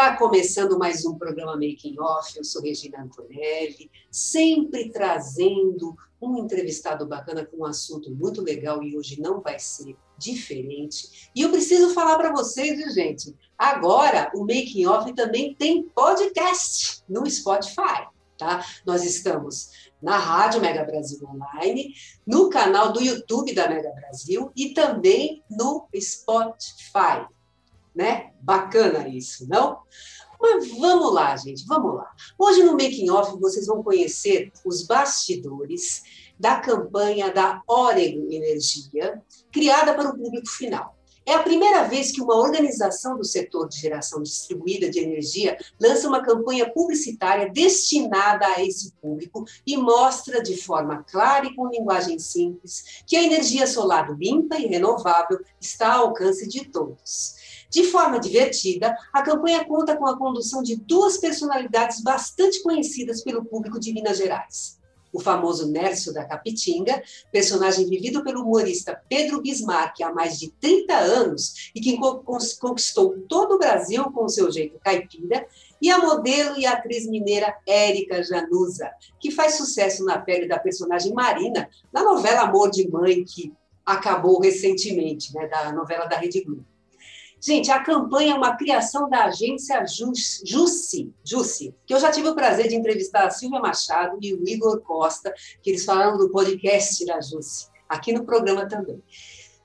Está 0.00 0.16
começando 0.16 0.78
mais 0.78 1.04
um 1.04 1.18
programa 1.18 1.52
Making 1.52 2.00
Off. 2.00 2.34
Eu 2.34 2.42
sou 2.42 2.62
Regina 2.62 3.02
Antonelli, 3.02 3.90
sempre 4.10 4.90
trazendo 4.90 5.94
um 6.18 6.38
entrevistado 6.38 7.06
bacana 7.06 7.44
com 7.44 7.58
um 7.58 7.64
assunto 7.66 8.10
muito 8.10 8.40
legal 8.40 8.82
e 8.82 8.96
hoje 8.96 9.20
não 9.20 9.42
vai 9.42 9.58
ser 9.58 9.94
diferente. 10.16 11.30
E 11.36 11.42
eu 11.42 11.50
preciso 11.50 11.92
falar 11.92 12.16
para 12.16 12.32
vocês, 12.32 12.78
viu, 12.78 12.88
gente? 12.88 13.36
Agora 13.58 14.32
o 14.34 14.40
Making 14.40 14.86
Off 14.86 15.12
também 15.12 15.54
tem 15.54 15.82
podcast 15.82 17.04
no 17.06 17.28
Spotify, 17.28 18.08
tá? 18.38 18.64
Nós 18.86 19.04
estamos 19.04 19.90
na 20.00 20.16
Rádio 20.16 20.62
Mega 20.62 20.82
Brasil 20.82 21.20
Online, 21.28 21.92
no 22.26 22.48
canal 22.48 22.90
do 22.90 23.02
YouTube 23.02 23.54
da 23.54 23.68
Mega 23.68 23.90
Brasil 23.90 24.50
e 24.56 24.72
também 24.72 25.44
no 25.50 25.86
Spotify 25.94 27.28
né? 27.94 28.32
Bacana 28.40 29.08
isso, 29.08 29.48
não? 29.48 29.78
Mas 30.40 30.68
vamos 30.78 31.12
lá, 31.12 31.36
gente, 31.36 31.66
vamos 31.66 31.94
lá. 31.94 32.10
Hoje 32.38 32.62
no 32.62 32.72
Making 32.72 33.10
Off 33.10 33.38
vocês 33.38 33.66
vão 33.66 33.82
conhecer 33.82 34.50
os 34.64 34.86
bastidores 34.86 36.02
da 36.38 36.58
campanha 36.58 37.30
da 37.30 37.62
Orego 37.68 38.32
Energia, 38.32 39.22
criada 39.52 39.94
para 39.94 40.08
o 40.08 40.16
público 40.16 40.48
final. 40.48 40.96
É 41.26 41.34
a 41.34 41.42
primeira 41.42 41.84
vez 41.84 42.10
que 42.10 42.22
uma 42.22 42.34
organização 42.34 43.16
do 43.16 43.24
setor 43.24 43.68
de 43.68 43.78
geração 43.78 44.22
distribuída 44.22 44.90
de 44.90 44.98
energia 44.98 45.56
lança 45.80 46.08
uma 46.08 46.22
campanha 46.22 46.68
publicitária 46.72 47.50
destinada 47.50 48.46
a 48.46 48.64
esse 48.64 48.92
público 49.00 49.44
e 49.66 49.76
mostra 49.76 50.42
de 50.42 50.56
forma 50.56 51.04
clara 51.04 51.46
e 51.46 51.54
com 51.54 51.68
linguagem 51.68 52.18
simples 52.18 53.02
que 53.06 53.14
a 53.14 53.22
energia 53.22 53.66
solar 53.66 54.10
limpa 54.18 54.56
e 54.56 54.66
renovável 54.66 55.38
está 55.60 55.92
ao 55.92 56.08
alcance 56.08 56.48
de 56.48 56.64
todos. 56.64 57.34
De 57.70 57.84
forma 57.84 58.18
divertida, 58.18 58.96
a 59.12 59.22
campanha 59.22 59.64
conta 59.64 59.96
com 59.96 60.04
a 60.06 60.18
condução 60.18 60.60
de 60.60 60.74
duas 60.74 61.18
personalidades 61.18 62.02
bastante 62.02 62.60
conhecidas 62.62 63.22
pelo 63.22 63.44
público 63.44 63.78
de 63.78 63.92
Minas 63.92 64.18
Gerais. 64.18 64.80
O 65.12 65.20
famoso 65.20 65.70
Nércio 65.70 66.12
da 66.12 66.24
Capitinga, 66.24 67.02
personagem 67.32 67.88
vivido 67.88 68.22
pelo 68.22 68.42
humorista 68.42 69.00
Pedro 69.08 69.40
Bismarck 69.40 70.00
há 70.02 70.12
mais 70.12 70.38
de 70.38 70.50
30 70.60 70.94
anos 70.94 71.70
e 71.74 71.80
que 71.80 71.96
conquistou 72.60 73.18
todo 73.28 73.54
o 73.54 73.58
Brasil 73.58 74.04
com 74.12 74.28
seu 74.28 74.50
jeito 74.50 74.78
caipira, 74.80 75.46
e 75.80 75.90
a 75.90 75.98
modelo 75.98 76.58
e 76.58 76.66
atriz 76.66 77.08
mineira 77.08 77.56
Érica 77.66 78.22
Januza, 78.22 78.90
que 79.18 79.30
faz 79.30 79.54
sucesso 79.54 80.04
na 80.04 80.18
pele 80.18 80.46
da 80.46 80.58
personagem 80.58 81.12
Marina 81.12 81.68
na 81.92 82.02
novela 82.04 82.42
Amor 82.42 82.70
de 82.70 82.88
Mãe, 82.88 83.24
que 83.24 83.52
acabou 83.84 84.40
recentemente, 84.40 85.34
né, 85.34 85.48
da 85.48 85.72
novela 85.72 86.06
da 86.06 86.16
Rede 86.16 86.42
Globo. 86.44 86.69
Gente, 87.42 87.70
a 87.70 87.82
campanha 87.82 88.32
é 88.32 88.36
uma 88.36 88.54
criação 88.54 89.08
da 89.08 89.24
agência 89.24 89.82
Jussi, 89.86 91.10
Jussi, 91.24 91.74
que 91.86 91.94
eu 91.94 91.98
já 91.98 92.10
tive 92.10 92.28
o 92.28 92.34
prazer 92.34 92.68
de 92.68 92.76
entrevistar 92.76 93.26
a 93.26 93.30
Silvia 93.30 93.58
Machado 93.58 94.18
e 94.20 94.34
o 94.34 94.46
Igor 94.46 94.80
Costa, 94.82 95.32
que 95.62 95.70
eles 95.70 95.84
falaram 95.84 96.18
do 96.18 96.28
podcast 96.28 97.02
da 97.06 97.18
Jussi, 97.18 97.68
aqui 97.88 98.12
no 98.12 98.26
programa 98.26 98.68
também. 98.68 99.02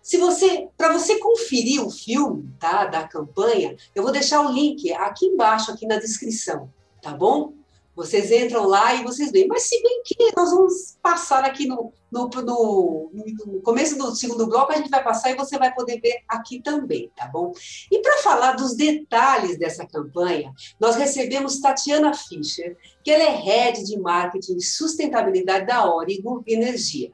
Se 0.02 0.18
você, 0.18 0.69
para 0.78 0.94
você 0.94 1.19
conferir 1.19 1.85
o 1.85 1.91
filme, 1.91 2.50
tá, 2.59 2.85
da 2.85 3.06
campanha, 3.06 3.75
eu 3.94 4.03
vou 4.03 4.12
deixar 4.12 4.40
o 4.47 4.52
link 4.53 4.94
aqui 4.94 5.25
embaixo, 5.25 5.72
aqui 5.72 5.85
na 5.85 5.97
descrição, 5.97 6.72
tá 7.02 7.12
bom? 7.12 7.53
Vocês 7.95 8.31
entram 8.31 8.66
lá 8.66 8.94
e 8.94 9.03
vocês 9.03 9.31
veem. 9.31 9.47
Mas 9.47 9.63
se 9.63 9.81
bem 9.81 10.01
que 10.03 10.16
nós 10.35 10.51
vamos 10.51 10.97
passar 11.01 11.45
aqui 11.45 11.66
no, 11.66 11.94
no, 12.11 12.28
no, 12.28 13.11
no, 13.13 13.61
começo 13.61 13.97
do 13.97 14.16
segundo 14.16 14.47
bloco, 14.47 14.72
a 14.72 14.78
gente 14.78 14.89
vai 14.89 15.03
passar 15.03 15.31
e 15.31 15.35
você 15.35 15.57
vai 15.57 15.73
poder 15.73 16.00
ver 16.01 16.23
aqui 16.28 16.61
também, 16.61 17.11
tá 17.16 17.28
bom? 17.28 17.53
E 17.91 18.00
para 18.00 18.17
falar 18.17 18.53
dos 18.53 18.75
detalhes 18.75 19.57
dessa 19.57 19.85
campanha, 19.85 20.53
nós 20.79 20.95
recebemos 20.95 21.59
Tatiana 21.59 22.13
Fischer, 22.13 22.78
que 23.03 23.11
ela 23.11 23.23
é 23.23 23.35
Head 23.35 23.84
de 23.84 24.00
Marketing 24.00 24.57
e 24.57 24.63
Sustentabilidade 24.63 25.66
da 25.66 25.89
Origo 25.94 26.44
Energia. 26.45 27.11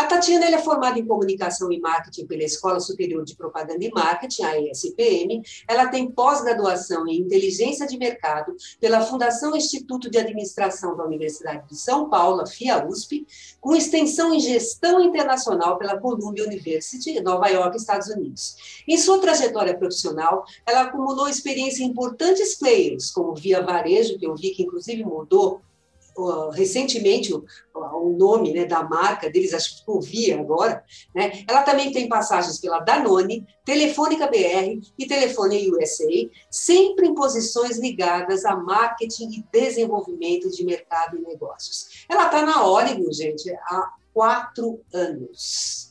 A 0.00 0.06
Tatiana 0.06 0.46
é 0.46 0.56
formada 0.56 0.98
em 0.98 1.04
Comunicação 1.04 1.70
e 1.70 1.78
Marketing 1.78 2.24
pela 2.24 2.42
Escola 2.42 2.80
Superior 2.80 3.22
de 3.22 3.36
Propaganda 3.36 3.84
e 3.84 3.90
Marketing, 3.90 4.44
a 4.44 4.58
ESPM. 4.58 5.42
Ela 5.68 5.88
tem 5.88 6.10
pós-graduação 6.10 7.06
em 7.06 7.18
Inteligência 7.18 7.86
de 7.86 7.98
Mercado 7.98 8.56
pela 8.80 9.02
Fundação 9.02 9.54
Instituto 9.54 10.10
de 10.10 10.16
Administração 10.16 10.96
da 10.96 11.04
Universidade 11.04 11.68
de 11.68 11.76
São 11.76 12.08
Paulo, 12.08 12.40
a 12.40 12.46
FIA-USP, 12.46 13.26
com 13.60 13.76
extensão 13.76 14.32
em 14.32 14.40
Gestão 14.40 15.02
Internacional 15.02 15.76
pela 15.76 16.00
Columbia 16.00 16.46
University, 16.46 17.20
Nova 17.20 17.48
York, 17.48 17.76
Estados 17.76 18.08
Unidos. 18.08 18.56
Em 18.88 18.96
sua 18.96 19.20
trajetória 19.20 19.76
profissional, 19.76 20.46
ela 20.64 20.84
acumulou 20.84 21.28
experiência 21.28 21.84
em 21.84 21.88
importantes 21.88 22.54
players, 22.54 23.10
como 23.10 23.34
Via 23.34 23.60
Varejo, 23.60 24.18
que 24.18 24.26
eu 24.26 24.34
vi 24.34 24.52
que 24.52 24.62
inclusive 24.62 25.04
mudou 25.04 25.60
recentemente 26.52 27.32
o, 27.32 27.44
nome 28.16 28.52
né, 28.52 28.64
da 28.64 28.82
marca 28.82 29.30
deles, 29.30 29.54
acho 29.54 29.72
que 29.72 29.78
ficou 29.80 30.00
Via 30.00 30.40
agora, 30.40 30.84
né? 31.14 31.44
ela 31.48 31.62
também 31.62 31.92
tem 31.92 32.08
passagens 32.08 32.58
pela 32.58 32.80
Danone, 32.80 33.46
Telefônica 33.64 34.26
BR 34.26 34.80
e 34.98 35.06
Telefone 35.06 35.70
USA, 35.70 36.30
sempre 36.50 37.06
em 37.06 37.14
posições 37.14 37.78
ligadas 37.78 38.44
a 38.44 38.56
marketing 38.56 39.30
e 39.30 39.44
desenvolvimento 39.52 40.50
de 40.50 40.64
mercado 40.64 41.16
e 41.16 41.22
negócios. 41.22 42.04
Ela 42.08 42.26
está 42.26 42.44
na 42.44 42.66
Oregon, 42.66 43.12
gente, 43.12 43.50
há 43.50 43.92
quatro 44.12 44.80
anos. 44.92 45.90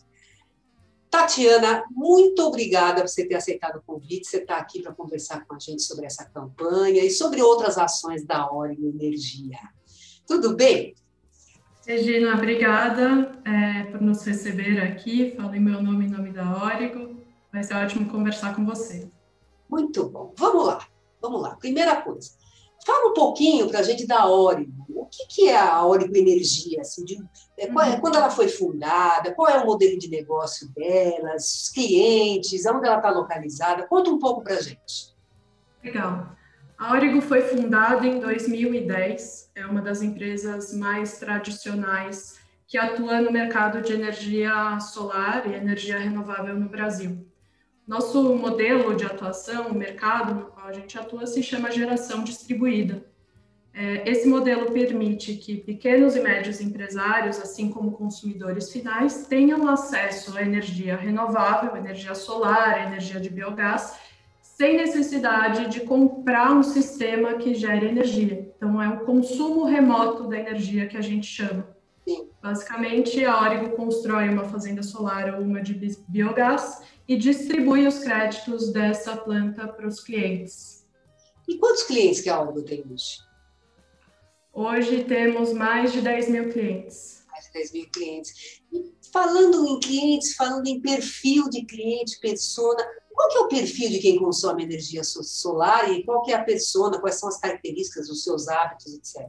Tatiana, 1.09 1.84
muito 1.90 2.44
obrigada 2.44 3.02
por 3.02 3.09
você 3.09 3.25
ter 3.25 3.35
aceitado 3.35 3.78
o 3.78 3.81
convite. 3.81 4.28
Você 4.28 4.38
está 4.38 4.58
aqui 4.58 4.81
para 4.81 4.94
conversar 4.94 5.46
com 5.46 5.56
a 5.56 5.59
gente 5.59 5.81
sobre 5.81 6.06
essa 6.06 6.24
campanha 6.25 7.03
e 7.03 7.09
sobre 7.09 7.41
outras 7.41 7.79
ações 7.79 8.24
da 8.24 8.52
Oregon 8.52 8.90
Energia. 8.90 9.58
Tudo 10.29 10.56
bem? 10.56 10.94
Regina, 11.88 12.35
obrigada 12.35 13.41
é, 13.44 13.85
por 13.85 14.00
nos 14.00 14.23
receber 14.23 14.79
aqui. 14.79 15.34
Falei 15.35 15.59
meu 15.59 15.81
nome 15.81 16.06
em 16.06 16.09
nome 16.09 16.31
da 16.31 16.66
Origo. 16.66 17.19
Vai 17.51 17.63
ser 17.63 17.73
ótimo 17.73 18.07
conversar 18.12 18.56
com 18.56 18.63
você. 18.63 19.09
Muito 19.67 20.07
bom. 20.07 20.31
Vamos 20.38 20.67
lá, 20.67 20.85
vamos 21.19 21.41
lá. 21.41 21.56
Primeira 21.56 22.00
coisa, 22.03 22.29
fala 22.85 23.09
um 23.09 23.13
pouquinho 23.16 23.67
para 23.69 23.79
a 23.79 23.81
gente 23.81 24.06
da 24.06 24.29
Origo. 24.29 24.85
O 24.90 25.07
que, 25.07 25.25
que 25.25 25.50
é 25.50 25.57
a 25.57 25.84
Origo 25.84 26.16
Energia? 26.16 26.81
Assim, 26.81 27.03
de, 27.03 27.17
é, 27.57 27.66
é, 27.66 27.72
uhum. 27.72 28.00
Quando 28.00 28.17
ela 28.17 28.29
foi 28.29 28.47
fundada? 28.47 29.34
Qual 29.34 29.50
é 29.50 29.57
o 29.57 29.66
modelo 29.66 29.97
de 29.97 30.11
negócio 30.11 30.69
dela? 30.75 31.34
Os 31.35 31.72
clientes? 31.73 32.67
Onde 32.67 32.85
ela 32.85 32.97
está 32.97 33.09
localizada? 33.09 33.88
Conta 33.88 34.11
um 34.11 34.19
pouco 34.19 34.44
para 34.44 34.53
a 34.53 34.61
gente. 34.61 35.16
Legal. 35.84 36.38
A 36.79 36.94
Origo 36.94 37.19
foi 37.19 37.41
fundada 37.41 38.07
em 38.07 38.22
2010, 38.22 39.51
é 39.53 39.66
uma 39.66 39.81
das 39.81 40.01
empresas 40.01 40.73
mais 40.73 41.20
tradicionais 41.20 42.40
que 42.66 42.78
atua 42.78 43.20
no 43.20 43.34
mercado 43.34 43.81
de 43.81 43.91
energia 43.91 44.79
solar 44.79 45.46
e 45.46 45.55
energia 45.55 45.99
renovável 45.99 46.58
no 46.58 46.70
Brasil. 46.70 47.28
Nosso 47.85 48.34
modelo 48.34 48.96
de 48.96 49.03
atuação, 49.03 49.67
o 49.67 49.76
mercado 49.76 50.34
no 50.34 50.46
qual 50.46 50.67
a 50.67 50.72
gente 50.72 50.97
atua, 50.97 51.28
se 51.28 51.43
chama 51.43 51.70
geração 51.70 52.23
distribuída. 52.23 53.05
É, 53.73 54.09
esse 54.09 54.26
modelo 54.26 54.72
permite 54.72 55.34
que 55.35 55.58
pequenos 55.58 56.16
e 56.16 56.22
médios 56.22 56.61
empresários, 56.61 57.40
assim 57.40 57.70
como 57.70 57.91
consumidores 57.91 58.72
finais, 58.72 59.28
tenham 59.28 59.67
acesso 59.67 60.37
à 60.37 60.43
energia 60.43 60.96
renovável, 60.96 61.76
energia 61.76 62.16
solar, 62.16 62.87
energia 62.87 63.20
de 63.20 63.29
biogás, 63.29 63.99
sem 64.59 64.76
necessidade 64.76 65.70
de 65.70 65.79
comprar 65.85 66.52
um 66.52 66.61
sistema 66.61 67.35
que 67.35 67.56
gere 67.56 67.88
energia. 67.88 68.53
Então, 68.58 68.82
é 68.84 68.90
o 68.90 69.06
consumo 69.06 69.64
remoto 69.64 70.28
da 70.28 70.38
energia 70.38 70.85
que 70.85 70.97
a 70.97 71.02
gente 71.02 71.26
chama. 71.26 71.66
Sim. 72.06 72.29
Basicamente, 72.44 73.23
a 73.23 73.41
Origo 73.41 73.70
constrói 73.78 74.28
uma 74.28 74.44
fazenda 74.44 74.84
solar 74.84 75.34
ou 75.34 75.46
uma 75.46 75.61
de 75.61 75.73
biogás 76.09 76.82
e 77.08 77.16
distribui 77.16 77.88
os 77.88 78.00
créditos 78.00 78.73
dessa 78.73 79.16
planta 79.16 79.66
para 79.66 79.88
os 79.88 80.02
clientes. 80.02 80.85
E 81.47 81.58
quantos 81.58 81.84
clientes 81.84 82.20
que 82.20 82.29
a 82.29 82.41
Origo 82.41 82.62
tem 82.64 82.84
hoje? 82.91 83.20
Hoje 84.52 85.05
temos 85.05 85.53
mais 85.53 85.94
de 85.94 86.02
10 86.02 86.28
mil 86.28 86.50
clientes. 86.50 87.23
Mais 87.32 87.46
de 87.46 87.53
10 87.53 87.72
mil 87.72 87.90
clientes. 87.94 88.62
E 88.73 88.94
falando 89.14 89.66
em 89.70 89.79
clientes, 89.79 90.35
falando 90.35 90.67
em 90.67 90.82
perfil 90.82 91.50
de 91.50 91.64
cliente, 91.66 92.20
persona, 92.20 92.84
qual 93.19 93.27
que 93.27 93.37
é 93.37 93.41
o 93.41 93.47
perfil 93.49 93.89
de 93.89 93.99
quem 93.99 94.17
consome 94.17 94.63
energia 94.63 95.03
solar 95.03 95.91
e 95.91 96.03
qual 96.05 96.21
que 96.21 96.31
é 96.31 96.35
a 96.35 96.41
persona, 96.41 96.99
quais 96.99 97.16
são 97.16 97.27
as 97.27 97.37
características, 97.37 98.09
os 98.09 98.23
seus 98.23 98.47
hábitos, 98.47 98.93
etc. 98.93 99.27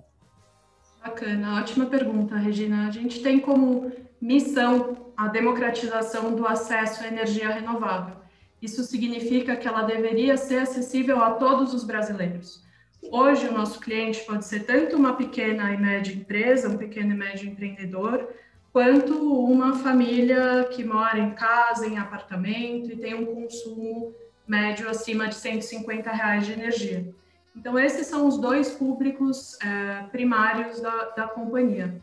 Bacana, 1.03 1.59
ótima 1.59 1.87
pergunta, 1.87 2.37
Regina. 2.37 2.87
A 2.87 2.93
gente 2.93 3.21
tem 3.21 3.41
como 3.41 3.91
missão 4.21 5.13
a 5.17 5.27
democratização 5.27 6.37
do 6.37 6.47
acesso 6.47 7.03
à 7.03 7.09
energia 7.09 7.49
renovável. 7.49 8.15
Isso 8.63 8.85
significa 8.85 9.57
que 9.57 9.67
ela 9.67 9.83
deveria 9.83 10.37
ser 10.37 10.61
acessível 10.61 11.21
a 11.21 11.33
todos 11.33 11.75
os 11.75 11.83
brasileiros. 11.83 12.63
Hoje, 13.11 13.49
o 13.49 13.53
nosso 13.53 13.81
cliente 13.81 14.21
pode 14.21 14.45
ser 14.45 14.67
tanto 14.67 14.95
uma 14.95 15.15
pequena 15.17 15.73
e 15.73 15.77
média 15.77 16.15
empresa, 16.15 16.69
um 16.69 16.77
pequeno 16.77 17.13
e 17.13 17.17
médio 17.17 17.49
empreendedor, 17.49 18.29
quanto 18.73 19.15
uma 19.45 19.77
família 19.77 20.65
que 20.71 20.85
mora 20.85 21.19
em 21.19 21.35
casa, 21.35 21.87
em 21.87 21.99
apartamento 21.99 22.91
e 22.91 22.97
tem 22.97 23.15
um 23.15 23.27
consumo 23.27 24.15
médio 24.47 24.89
acima 24.89 25.29
de 25.29 25.35
150 25.35 26.11
reais 26.11 26.47
de 26.47 26.53
energia. 26.53 27.15
Então, 27.55 27.79
esses 27.79 28.07
são 28.07 28.27
os 28.27 28.39
dois 28.39 28.71
públicos 28.71 29.59
é, 29.61 30.05
primários 30.05 30.81
da, 30.81 31.05
da 31.11 31.29
companhia. 31.29 32.01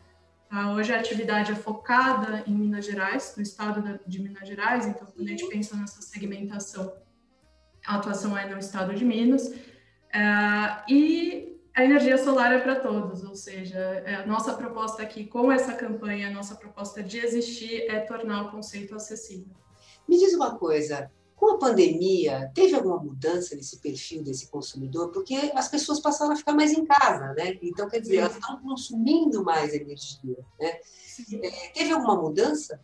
Tá? 0.49 0.71
Hoje 0.73 0.93
a 0.93 0.99
atividade 0.99 1.51
é 1.51 1.55
focada 1.55 2.43
em 2.45 2.53
Minas 2.53 2.85
Gerais, 2.85 3.33
no 3.35 3.43
estado 3.43 3.99
de 4.05 4.21
Minas 4.21 4.47
Gerais, 4.47 4.85
então, 4.85 5.07
quando 5.07 5.25
a 5.25 5.29
gente 5.29 5.47
pensa 5.47 5.75
nessa 5.75 6.01
segmentação, 6.01 6.93
a 7.85 7.95
atuação 7.95 8.37
é 8.37 8.45
no 8.45 8.57
estado 8.57 8.93
de 8.93 9.05
Minas. 9.05 9.53
É, 10.13 10.83
e 10.89 11.56
a 11.77 11.83
energia 11.85 12.17
solar 12.17 12.51
é 12.51 12.59
para 12.59 12.79
todos, 12.79 13.23
ou 13.23 13.35
seja, 13.35 13.77
é 13.77 14.15
a 14.15 14.25
nossa 14.25 14.51
proposta 14.55 15.03
aqui 15.03 15.27
com 15.27 15.51
essa 15.51 15.73
campanha, 15.73 16.27
a 16.27 16.31
nossa 16.31 16.55
proposta 16.55 17.03
de 17.03 17.19
existir 17.19 17.83
é 17.87 17.99
tornar 17.99 18.47
o 18.47 18.51
conceito 18.51 18.95
acessível. 18.95 19.53
Me 20.09 20.17
diz 20.17 20.33
uma 20.33 20.57
coisa, 20.57 21.11
com 21.35 21.51
a 21.51 21.59
pandemia, 21.59 22.51
teve 22.55 22.73
alguma 22.73 22.97
mudança 22.97 23.55
nesse 23.55 23.77
perfil 23.77 24.23
desse 24.23 24.49
consumidor? 24.49 25.11
Porque 25.11 25.35
as 25.53 25.67
pessoas 25.67 25.99
passaram 25.99 26.33
a 26.33 26.35
ficar 26.35 26.53
mais 26.53 26.71
em 26.71 26.83
casa, 26.83 27.31
né? 27.33 27.59
Então, 27.61 27.87
quer 27.87 27.99
dizer, 27.99 28.17
elas 28.17 28.33
estão 28.33 28.59
consumindo 28.59 29.43
mais 29.43 29.71
energia, 29.71 30.43
né? 30.59 30.79
É, 31.43 31.69
teve 31.75 31.91
alguma 31.91 32.19
mudança? 32.19 32.83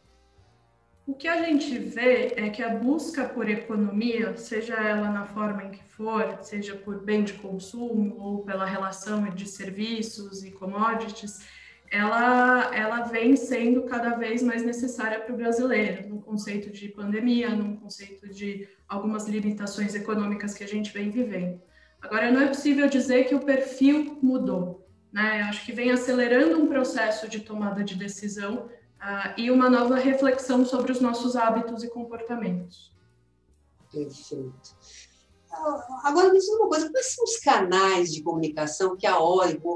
O 1.05 1.13
que 1.13 1.27
a 1.27 1.44
gente 1.44 1.77
vê 1.77 2.33
é 2.38 2.50
que 2.50 2.63
a 2.63 2.69
busca 2.69 3.25
por 3.25 3.50
economia, 3.50 4.38
seja 4.38 4.75
ela 4.75 5.09
na 5.09 5.25
forma 5.25 5.65
em 5.65 5.71
que 5.71 5.83
for, 5.83 6.38
seja 6.41 6.75
por 6.75 7.03
bem 7.03 7.25
de 7.25 7.33
consumo 7.33 8.15
ou 8.19 8.44
pela 8.44 8.65
relação 8.65 9.29
de 9.29 9.45
serviços 9.45 10.45
e 10.45 10.51
commodities, 10.51 11.45
ela, 11.91 12.73
ela 12.73 13.01
vem 13.01 13.35
sendo 13.35 13.83
cada 13.83 14.15
vez 14.15 14.41
mais 14.41 14.63
necessária 14.63 15.19
para 15.19 15.33
o 15.33 15.38
brasileiro, 15.38 16.07
no 16.07 16.21
conceito 16.21 16.71
de 16.71 16.88
pandemia, 16.88 17.50
no 17.50 17.77
conceito 17.77 18.29
de 18.29 18.67
algumas 18.88 19.27
limitações 19.27 19.94
econômicas 19.94 20.53
que 20.53 20.63
a 20.63 20.67
gente 20.67 20.94
vem 20.94 21.11
vivendo. 21.11 21.61
Agora, 22.01 22.31
não 22.31 22.41
é 22.41 22.47
possível 22.47 22.88
dizer 22.88 23.25
que 23.25 23.35
o 23.35 23.41
perfil 23.41 24.17
mudou. 24.21 24.88
Né? 25.11 25.44
Acho 25.44 25.65
que 25.65 25.73
vem 25.73 25.91
acelerando 25.91 26.59
um 26.59 26.67
processo 26.67 27.27
de 27.27 27.41
tomada 27.41 27.83
de 27.83 27.95
decisão 27.95 28.69
uh, 29.03 29.33
e 29.38 29.51
uma 29.51 29.69
nova 29.69 29.95
reflexão 29.95 30.65
sobre 30.65 30.91
os 30.91 31.01
nossos 31.01 31.35
hábitos 31.35 31.83
e 31.83 31.89
comportamentos. 31.89 32.91
Perfeito. 33.91 34.75
Agora, 36.03 36.33
me 36.33 36.39
diz 36.39 36.47
uma 36.50 36.67
coisa: 36.67 36.89
quais 36.89 37.13
são 37.13 37.23
os 37.23 37.38
canais 37.38 38.11
de 38.11 38.23
comunicação 38.23 38.97
que 38.97 39.05
a 39.05 39.21
Origo 39.21 39.75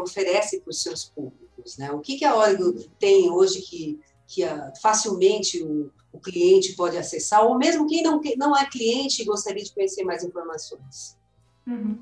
oferece 0.00 0.60
para 0.60 0.70
os 0.70 0.82
seus 0.82 1.04
públicos? 1.04 1.76
Né? 1.76 1.90
O 1.90 2.00
que, 2.00 2.16
que 2.16 2.24
a 2.24 2.34
Origo 2.34 2.72
tem 2.98 3.30
hoje 3.30 3.60
que, 3.60 4.00
que 4.26 4.42
facilmente 4.80 5.62
o, 5.62 5.90
o, 6.12 6.18
cliente 6.18 6.74
pode 6.74 6.96
acessar, 6.96 7.44
ou 7.44 7.58
mesmo 7.58 7.86
quem 7.86 8.02
não, 8.02 8.20
não 8.38 8.56
é 8.56 8.64
cliente 8.64 9.20
e 9.20 9.26
gostaria 9.26 9.62
de 9.62 9.74
conhecer 9.74 10.02
mais 10.02 10.24
informações? 10.24 11.18
Uhum. 11.66 11.98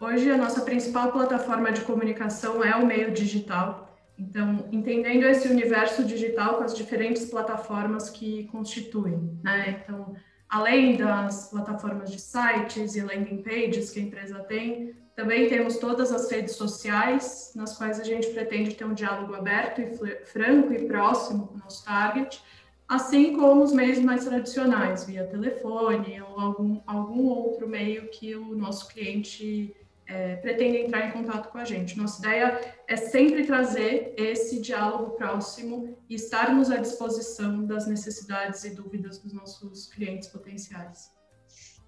Hoje, 0.00 0.30
a 0.30 0.38
nossa 0.38 0.62
principal 0.62 1.12
plataforma 1.12 1.70
de 1.70 1.82
comunicação 1.82 2.64
é 2.64 2.74
o 2.76 2.86
meio 2.86 3.12
digital. 3.12 3.87
Então, 4.18 4.68
entendendo 4.72 5.24
esse 5.24 5.48
universo 5.48 6.04
digital 6.04 6.56
com 6.56 6.64
as 6.64 6.74
diferentes 6.74 7.26
plataformas 7.26 8.10
que 8.10 8.48
constituem, 8.48 9.38
né? 9.44 9.80
Então, 9.82 10.14
além 10.48 10.96
das 10.96 11.50
plataformas 11.50 12.10
de 12.10 12.20
sites 12.20 12.96
e 12.96 13.00
landing 13.00 13.42
pages 13.42 13.90
que 13.90 14.00
a 14.00 14.02
empresa 14.02 14.40
tem, 14.40 14.94
também 15.14 15.48
temos 15.48 15.78
todas 15.78 16.12
as 16.12 16.30
redes 16.30 16.56
sociais, 16.56 17.52
nas 17.54 17.76
quais 17.76 18.00
a 18.00 18.04
gente 18.04 18.28
pretende 18.30 18.74
ter 18.74 18.84
um 18.84 18.94
diálogo 18.94 19.34
aberto 19.34 19.80
e 19.80 20.24
franco 20.26 20.72
e 20.72 20.86
próximo 20.86 21.46
com 21.46 21.54
o 21.54 21.58
nosso 21.58 21.84
target, 21.84 22.42
assim 22.88 23.36
como 23.36 23.62
os 23.62 23.72
meios 23.72 23.98
mais 23.98 24.24
tradicionais, 24.24 25.04
via 25.04 25.26
telefone 25.26 26.20
ou 26.22 26.40
algum, 26.40 26.80
algum 26.86 27.26
outro 27.26 27.68
meio 27.68 28.08
que 28.08 28.34
o 28.34 28.56
nosso 28.56 28.88
cliente 28.88 29.74
é, 30.08 30.36
pretende 30.36 30.78
entrar 30.78 31.06
em 31.06 31.12
contato 31.12 31.50
com 31.50 31.58
a 31.58 31.64
gente. 31.64 31.96
Nossa 31.96 32.18
ideia 32.20 32.74
é 32.88 32.96
sempre 32.96 33.46
trazer 33.46 34.14
esse 34.16 34.58
diálogo 34.58 35.10
próximo 35.10 35.98
e 36.08 36.14
estarmos 36.14 36.70
à 36.70 36.78
disposição 36.78 37.66
das 37.66 37.86
necessidades 37.86 38.64
e 38.64 38.70
dúvidas 38.70 39.18
dos 39.18 39.34
nossos 39.34 39.86
clientes 39.88 40.28
potenciais. 40.28 41.10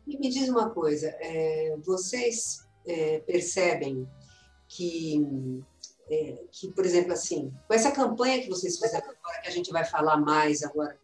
E 0.07 0.19
me 0.19 0.29
diz 0.29 0.49
uma 0.51 0.69
coisa, 0.69 1.09
é, 1.19 1.77
vocês 1.83 2.69
é, 2.87 3.21
percebem 3.21 4.07
que, 4.69 5.27
é, 6.11 6.45
que, 6.53 6.71
por 6.73 6.85
exemplo, 6.85 7.13
assim, 7.13 7.51
com 7.67 7.73
essa 7.73 7.91
campanha 7.91 8.43
que 8.43 8.51
vocês 8.51 8.79
fizeram 8.79 9.09
agora, 9.09 9.41
que 9.43 9.49
a 9.49 9.53
gente 9.53 9.73
vai 9.73 9.85
falar 9.85 10.19
mais 10.19 10.63
agora 10.63 10.99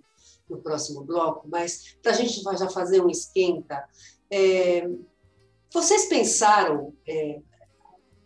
no 0.50 0.58
próximo 0.58 1.02
bloco, 1.02 1.48
mas 1.48 1.96
para 2.02 2.12
a 2.12 2.14
gente 2.14 2.42
já 2.42 2.68
fazer 2.68 3.00
um 3.00 3.08
esquenta, 3.08 3.88
é, 4.30 4.86
vocês 5.76 6.06
pensaram 6.06 6.94
é, 7.06 7.38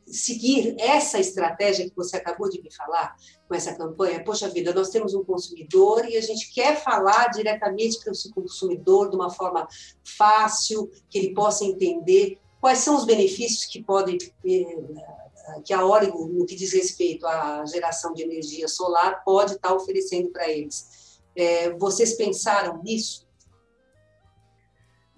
seguir 0.06 0.76
essa 0.78 1.18
estratégia 1.18 1.90
que 1.90 1.96
você 1.96 2.16
acabou 2.16 2.48
de 2.48 2.62
me 2.62 2.72
falar 2.72 3.16
com 3.48 3.54
essa 3.56 3.74
campanha? 3.74 4.22
Poxa 4.22 4.48
vida, 4.48 4.72
nós 4.72 4.90
temos 4.90 5.14
um 5.14 5.24
consumidor 5.24 6.08
e 6.08 6.16
a 6.16 6.20
gente 6.20 6.52
quer 6.52 6.80
falar 6.80 7.26
diretamente 7.30 7.98
para 7.98 8.12
o 8.12 8.34
consumidor 8.34 9.10
de 9.10 9.16
uma 9.16 9.30
forma 9.30 9.66
fácil, 10.04 10.88
que 11.08 11.18
ele 11.18 11.34
possa 11.34 11.64
entender 11.64 12.38
quais 12.60 12.78
são 12.78 12.94
os 12.94 13.04
benefícios 13.04 13.64
que 13.64 13.82
podem 13.82 14.16
é, 14.46 15.60
que 15.64 15.74
a 15.74 15.84
Origo, 15.84 16.28
no 16.28 16.46
que 16.46 16.54
diz 16.54 16.72
respeito 16.72 17.26
à 17.26 17.66
geração 17.66 18.12
de 18.12 18.22
energia 18.22 18.68
solar, 18.68 19.24
pode 19.24 19.54
estar 19.54 19.74
oferecendo 19.74 20.28
para 20.30 20.48
eles. 20.48 21.18
É, 21.34 21.70
vocês 21.70 22.12
pensaram 22.12 22.80
nisso? 22.80 23.26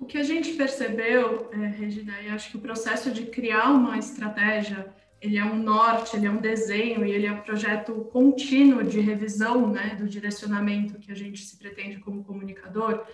O 0.03 0.05
que 0.05 0.19
a 0.19 0.25
gente 0.25 0.55
percebeu, 0.55 1.49
é, 1.53 1.65
Regina, 1.65 2.21
e 2.21 2.29
acho 2.29 2.51
que 2.51 2.57
o 2.57 2.61
processo 2.61 3.13
de 3.13 3.27
criar 3.27 3.71
uma 3.71 3.97
estratégia, 3.97 4.93
ele 5.21 5.39
é 5.39 5.45
um 5.45 5.55
norte, 5.55 6.17
ele 6.17 6.27
é 6.27 6.31
um 6.31 6.41
desenho 6.41 7.07
e 7.07 7.13
ele 7.13 7.25
é 7.25 7.31
um 7.31 7.41
projeto 7.41 7.95
contínuo 8.13 8.83
de 8.83 8.99
revisão 8.99 9.69
né, 9.69 9.95
do 9.97 10.09
direcionamento 10.09 10.99
que 10.99 11.13
a 11.13 11.15
gente 11.15 11.41
se 11.45 11.57
pretende 11.57 12.01
como 12.01 12.25
comunicador. 12.25 13.07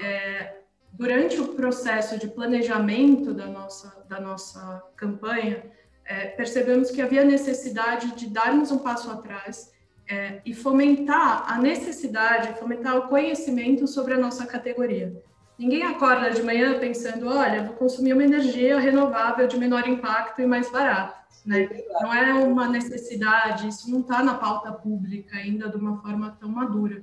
É, 0.00 0.54
durante 0.94 1.38
o 1.38 1.48
processo 1.48 2.18
de 2.18 2.26
planejamento 2.26 3.34
da 3.34 3.46
nossa, 3.46 4.02
da 4.08 4.18
nossa 4.18 4.82
campanha, 4.96 5.62
é, 6.06 6.28
percebemos 6.28 6.90
que 6.90 7.02
havia 7.02 7.22
necessidade 7.22 8.16
de 8.16 8.30
darmos 8.30 8.70
um 8.70 8.78
passo 8.78 9.10
atrás 9.10 9.74
é, 10.08 10.40
e 10.46 10.54
fomentar 10.54 11.52
a 11.52 11.58
necessidade, 11.58 12.58
fomentar 12.58 12.96
o 12.96 13.08
conhecimento 13.08 13.86
sobre 13.86 14.14
a 14.14 14.18
nossa 14.18 14.46
categoria. 14.46 15.22
Ninguém 15.60 15.82
acorda 15.82 16.30
de 16.30 16.42
manhã 16.42 16.78
pensando, 16.78 17.28
olha, 17.28 17.64
vou 17.64 17.74
consumir 17.74 18.14
uma 18.14 18.24
energia 18.24 18.80
renovável 18.80 19.46
de 19.46 19.58
menor 19.58 19.86
impacto 19.86 20.40
e 20.40 20.46
mais 20.46 20.70
barata. 20.70 21.14
Né? 21.44 21.68
Não 22.00 22.14
é 22.14 22.32
uma 22.32 22.66
necessidade, 22.66 23.68
isso 23.68 23.90
não 23.90 24.00
está 24.00 24.22
na 24.22 24.36
pauta 24.36 24.72
pública 24.72 25.36
ainda 25.36 25.68
de 25.68 25.76
uma 25.76 26.00
forma 26.00 26.34
tão 26.40 26.48
madura. 26.48 27.02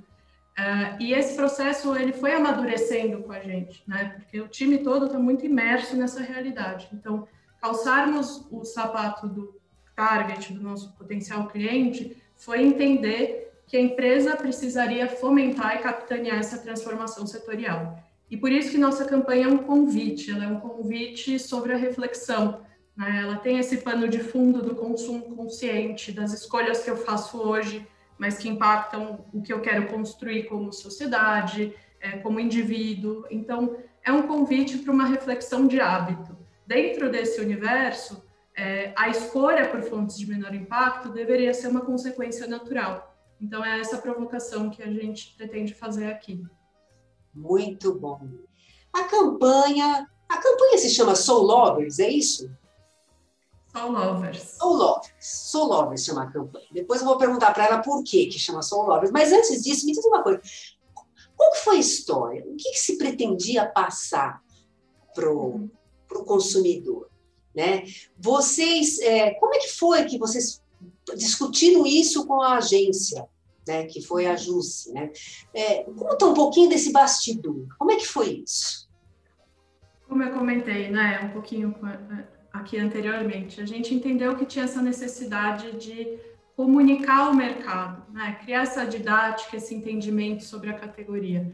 Uh, 0.58 1.00
e 1.00 1.12
esse 1.12 1.36
processo 1.36 1.94
ele 1.94 2.12
foi 2.12 2.34
amadurecendo 2.34 3.22
com 3.22 3.30
a 3.30 3.38
gente, 3.38 3.84
né? 3.86 4.16
Porque 4.16 4.40
o 4.40 4.48
time 4.48 4.78
todo 4.78 5.06
está 5.06 5.20
muito 5.20 5.46
imerso 5.46 5.96
nessa 5.96 6.20
realidade. 6.20 6.88
Então, 6.92 7.28
calçarmos 7.60 8.44
o 8.50 8.64
sapato 8.64 9.28
do 9.28 9.54
target, 9.94 10.52
do 10.52 10.60
nosso 10.60 10.92
potencial 10.94 11.46
cliente, 11.46 12.20
foi 12.34 12.60
entender 12.60 13.52
que 13.68 13.76
a 13.76 13.80
empresa 13.80 14.34
precisaria 14.34 15.06
fomentar 15.06 15.76
e 15.76 15.78
capitanear 15.78 16.40
essa 16.40 16.58
transformação 16.58 17.24
setorial. 17.24 18.07
E 18.30 18.36
por 18.36 18.52
isso 18.52 18.70
que 18.70 18.78
nossa 18.78 19.04
campanha 19.04 19.46
é 19.46 19.48
um 19.48 19.58
convite, 19.58 20.30
ela 20.30 20.44
é 20.44 20.48
um 20.48 20.60
convite 20.60 21.38
sobre 21.38 21.72
a 21.72 21.76
reflexão. 21.76 22.62
Né? 22.96 23.20
Ela 23.22 23.36
tem 23.36 23.58
esse 23.58 23.78
pano 23.78 24.08
de 24.08 24.18
fundo 24.18 24.60
do 24.60 24.74
consumo 24.74 25.34
consciente, 25.34 26.12
das 26.12 26.32
escolhas 26.32 26.82
que 26.82 26.90
eu 26.90 26.96
faço 26.96 27.38
hoje, 27.38 27.86
mas 28.18 28.36
que 28.36 28.48
impactam 28.48 29.24
o 29.32 29.40
que 29.40 29.52
eu 29.52 29.60
quero 29.60 29.86
construir 29.86 30.44
como 30.44 30.72
sociedade, 30.72 31.74
é, 32.00 32.18
como 32.18 32.40
indivíduo. 32.40 33.24
Então, 33.30 33.76
é 34.04 34.12
um 34.12 34.22
convite 34.22 34.78
para 34.78 34.92
uma 34.92 35.06
reflexão 35.06 35.66
de 35.66 35.80
hábito. 35.80 36.36
Dentro 36.66 37.10
desse 37.10 37.40
universo, 37.40 38.22
é, 38.54 38.92
a 38.96 39.08
escolha 39.08 39.68
por 39.68 39.82
fontes 39.82 40.18
de 40.18 40.28
menor 40.28 40.54
impacto 40.54 41.08
deveria 41.10 41.54
ser 41.54 41.68
uma 41.68 41.80
consequência 41.80 42.46
natural. 42.46 43.16
Então, 43.40 43.64
é 43.64 43.78
essa 43.78 43.98
provocação 43.98 44.68
que 44.68 44.82
a 44.82 44.90
gente 44.90 45.34
pretende 45.36 45.72
fazer 45.72 46.10
aqui. 46.10 46.44
Muito 47.38 47.94
bom. 47.94 48.20
A 48.92 49.04
campanha, 49.04 50.08
a 50.28 50.36
campanha 50.38 50.78
se 50.78 50.90
chama 50.90 51.14
Soul 51.14 51.44
Lovers, 51.44 51.98
é 52.00 52.08
isso? 52.08 52.50
Soul 53.72 53.92
Lovers. 53.92 54.42
Soul 54.58 54.76
Lovers. 54.76 55.12
Soul 55.20 55.68
Lovers 55.68 56.04
chama 56.04 56.24
a 56.24 56.30
campanha. 56.32 56.66
Depois 56.72 57.00
eu 57.00 57.06
vou 57.06 57.16
perguntar 57.16 57.52
para 57.54 57.66
ela 57.66 57.78
por 57.78 58.02
que 58.02 58.26
que 58.26 58.38
chama 58.38 58.62
Soul 58.62 58.86
Lovers. 58.86 59.12
Mas 59.12 59.32
antes 59.32 59.62
disso, 59.62 59.86
me 59.86 59.92
diz 59.92 60.04
uma 60.04 60.22
coisa. 60.22 60.40
Qual 61.36 61.54
foi 61.54 61.76
a 61.76 61.80
história? 61.80 62.44
O 62.44 62.56
que, 62.56 62.72
que 62.72 62.80
se 62.80 62.98
pretendia 62.98 63.66
passar 63.66 64.42
para 65.14 65.30
o 65.32 65.52
uhum. 65.52 65.70
consumidor? 66.26 67.08
Né? 67.54 67.84
Vocês, 68.18 68.98
é, 69.00 69.30
como 69.34 69.54
é 69.54 69.58
que 69.58 69.68
foi 69.68 70.04
que 70.04 70.18
vocês 70.18 70.60
discutiram 71.16 71.86
isso 71.86 72.26
com 72.26 72.42
a 72.42 72.56
agência, 72.56 73.28
né, 73.68 73.84
que 73.84 74.02
foi 74.02 74.26
a 74.26 74.34
JUSE? 74.34 74.92
Né? 74.92 75.12
É, 75.54 75.84
conta 75.84 76.26
um 76.26 76.34
pouquinho 76.34 76.68
desse 76.68 76.90
bastidor. 76.90 77.66
Como 77.78 77.92
é 77.92 77.96
que 77.96 78.06
foi 78.06 78.42
isso? 78.44 78.88
Como 80.08 80.22
eu 80.22 80.32
comentei, 80.32 80.88
né, 80.90 81.20
um 81.22 81.28
pouquinho 81.28 81.74
é, 81.86 82.24
aqui 82.52 82.78
anteriormente, 82.78 83.60
a 83.60 83.66
gente 83.66 83.94
entendeu 83.94 84.34
que 84.36 84.46
tinha 84.46 84.64
essa 84.64 84.80
necessidade 84.80 85.72
de 85.72 86.18
comunicar 86.56 87.30
o 87.30 87.34
mercado, 87.34 88.10
né, 88.12 88.38
criar 88.42 88.62
essa 88.62 88.84
didática, 88.84 89.56
esse 89.56 89.74
entendimento 89.74 90.42
sobre 90.42 90.70
a 90.70 90.74
categoria. 90.74 91.52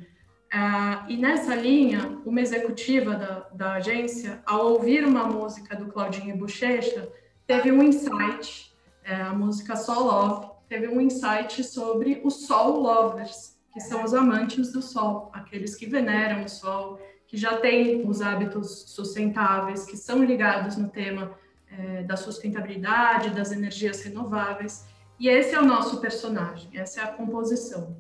Uh, 0.55 1.11
e 1.11 1.17
nessa 1.17 1.55
linha, 1.55 2.21
uma 2.25 2.41
executiva 2.41 3.17
da, 3.17 3.41
da 3.53 3.73
agência, 3.75 4.41
ao 4.47 4.73
ouvir 4.73 5.05
uma 5.05 5.25
música 5.25 5.75
do 5.75 5.87
Claudinho 5.87 6.37
Bochecha, 6.37 7.13
teve 7.45 7.73
um 7.73 7.83
insight, 7.83 8.73
é, 9.03 9.17
a 9.17 9.33
música 9.33 9.75
Sol 9.75 10.05
Love, 10.05 10.54
teve 10.69 10.89
um 10.89 11.01
insight 11.01 11.63
sobre 11.65 12.21
os 12.25 12.47
Sol 12.47 12.81
Lovers, 12.81 13.57
que 13.73 13.81
são 13.81 14.05
os 14.05 14.15
amantes 14.15 14.73
do 14.73 14.81
sol, 14.81 15.31
aqueles 15.33 15.75
que 15.75 15.87
veneram 15.87 16.45
o 16.45 16.49
sol, 16.49 17.01
que 17.27 17.37
já 17.37 17.57
têm 17.57 18.09
os 18.09 18.23
hábitos 18.23 18.85
sustentáveis, 18.89 19.85
que 19.85 19.97
são 19.97 20.23
ligados 20.23 20.77
no 20.77 20.89
tema 20.89 21.37
é, 21.69 22.05
da 22.05 22.17
sustentabilidade, 22.17 23.31
das 23.31 23.51
energias 23.51 24.03
renováveis. 24.03 24.87
E 25.19 25.29
esse 25.29 25.55
é 25.55 25.61
o 25.61 25.65
nosso 25.65 26.01
personagem, 26.01 26.71
essa 26.75 27.01
é 27.01 27.05
a 27.05 27.09
composição. 27.09 27.97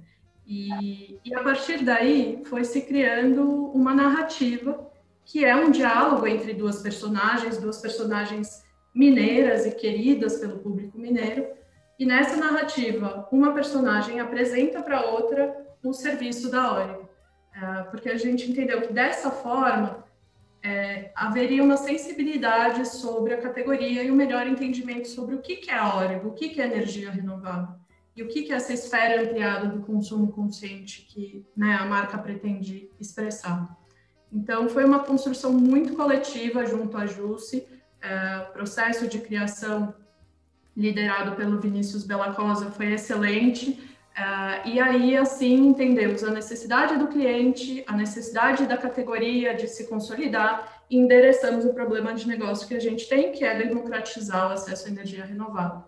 E, 0.47 1.19
e 1.25 1.35
a 1.35 1.43
partir 1.43 1.83
daí 1.85 2.43
foi 2.45 2.65
se 2.65 2.83
criando 2.83 3.43
uma 3.73 3.95
narrativa 3.95 4.91
que 5.25 5.45
é 5.45 5.57
um 5.57 5.71
diálogo 5.71 6.27
entre 6.27 6.53
duas 6.53 6.83
personagens, 6.83 7.59
duas 7.59 7.79
personagens 7.79 8.63
mineiras 8.95 9.65
e 9.67 9.73
queridas 9.73 10.37
pelo 10.37 10.59
público 10.59 10.99
mineiro. 10.99 11.47
E 11.99 12.05
nessa 12.05 12.37
narrativa, 12.37 13.29
uma 13.31 13.53
personagem 13.53 14.21
apresenta 14.21 14.83
para 14.83 15.07
outra 15.07 15.65
o 15.83 15.93
serviço 15.93 16.51
da 16.51 16.73
Origo, 16.73 17.09
é, 17.55 17.83
porque 17.85 18.09
a 18.09 18.17
gente 18.17 18.51
entendeu 18.51 18.81
que 18.83 18.93
dessa 18.93 19.31
forma 19.31 20.05
é, 20.63 21.13
haveria 21.15 21.63
uma 21.63 21.77
sensibilidade 21.77 22.89
sobre 22.89 23.35
a 23.35 23.41
categoria 23.41 24.03
e 24.03 24.11
um 24.11 24.17
melhor 24.17 24.47
entendimento 24.47 25.09
sobre 25.09 25.35
o 25.35 25.41
que, 25.41 25.71
é 25.71 25.75
a 25.75 25.97
Origo, 25.97 26.29
o 26.29 26.33
que, 26.33 26.61
é 26.61 26.65
energia 26.65 27.11
renovável 27.11 27.77
e 28.17 28.23
o 28.23 28.29
que, 28.29 28.51
é 28.51 28.57
essa 28.57 28.73
esfera 28.73 29.23
ampliada 29.23 29.69
do 29.69 29.83
consumo 29.83 30.33
consciente 30.33 31.03
que 31.03 31.45
né, 31.57 31.75
a 31.75 31.85
marca 31.85 32.17
pretende 32.17 32.89
expressar. 32.99 33.77
Então, 34.33 34.69
foi 34.69 34.85
uma 34.85 35.01
construção 35.01 35.53
muito 35.53 35.95
coletiva 35.95 36.65
junto 36.65 36.97
à 36.97 37.07
JUSE, 37.07 37.67
é, 38.01 38.41
processo 38.53 39.07
de 39.07 39.19
criação 39.19 39.95
liderado 40.77 41.37
pelo 41.37 41.61
Vinícius 41.61 42.05
Bellacosa 42.05 42.71
foi 42.71 42.93
excelente, 42.93 43.79
é, 44.17 44.69
e 44.69 44.81
aí, 44.81 45.17
assim, 45.17 45.55
entendemos 45.55 46.23
a 46.23 46.31
necessidade 46.31 46.97
do 46.97 47.09
cliente, 47.09 47.83
a 47.87 47.97
necessidade 47.97 48.65
da 48.65 48.79
categoria 48.79 49.55
de 49.55 49.67
se 49.67 49.89
consolidar 49.89 50.85
e 50.89 50.97
endereçamos 50.97 51.65
o 51.65 51.75
problema 51.75 52.15
de 52.15 52.27
negócio 52.29 52.69
que 52.69 52.75
a 52.75 52.81
gente 52.81 53.09
tem, 53.09 53.33
que 53.33 53.45
é 53.45 53.59
democratizar 53.59 54.49
o 54.49 54.53
acesso 54.53 54.87
à 54.87 54.91
energia 54.91 55.25
renovável. 55.25 55.83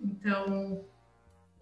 Então, 0.00 0.84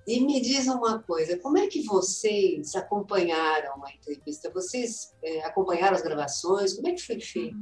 e 0.07 0.21
me 0.21 0.41
diz 0.43 0.67
uma 0.69 1.03
coisa, 1.03 1.39
como 1.39 1.57
é 1.57 1.67
que 1.67 1.83
vocês 1.85 2.75
acompanharam 2.75 3.83
a 3.83 3.91
entrevista? 3.91 4.51
Vocês 4.51 5.15
é, 5.23 5.45
acompanharam 5.47 5.97
as 5.97 6.03
gravações? 6.03 6.75
Como 6.75 6.89
é 6.89 6.93
que 6.93 7.03
foi 7.03 7.19
feito? 7.19 7.57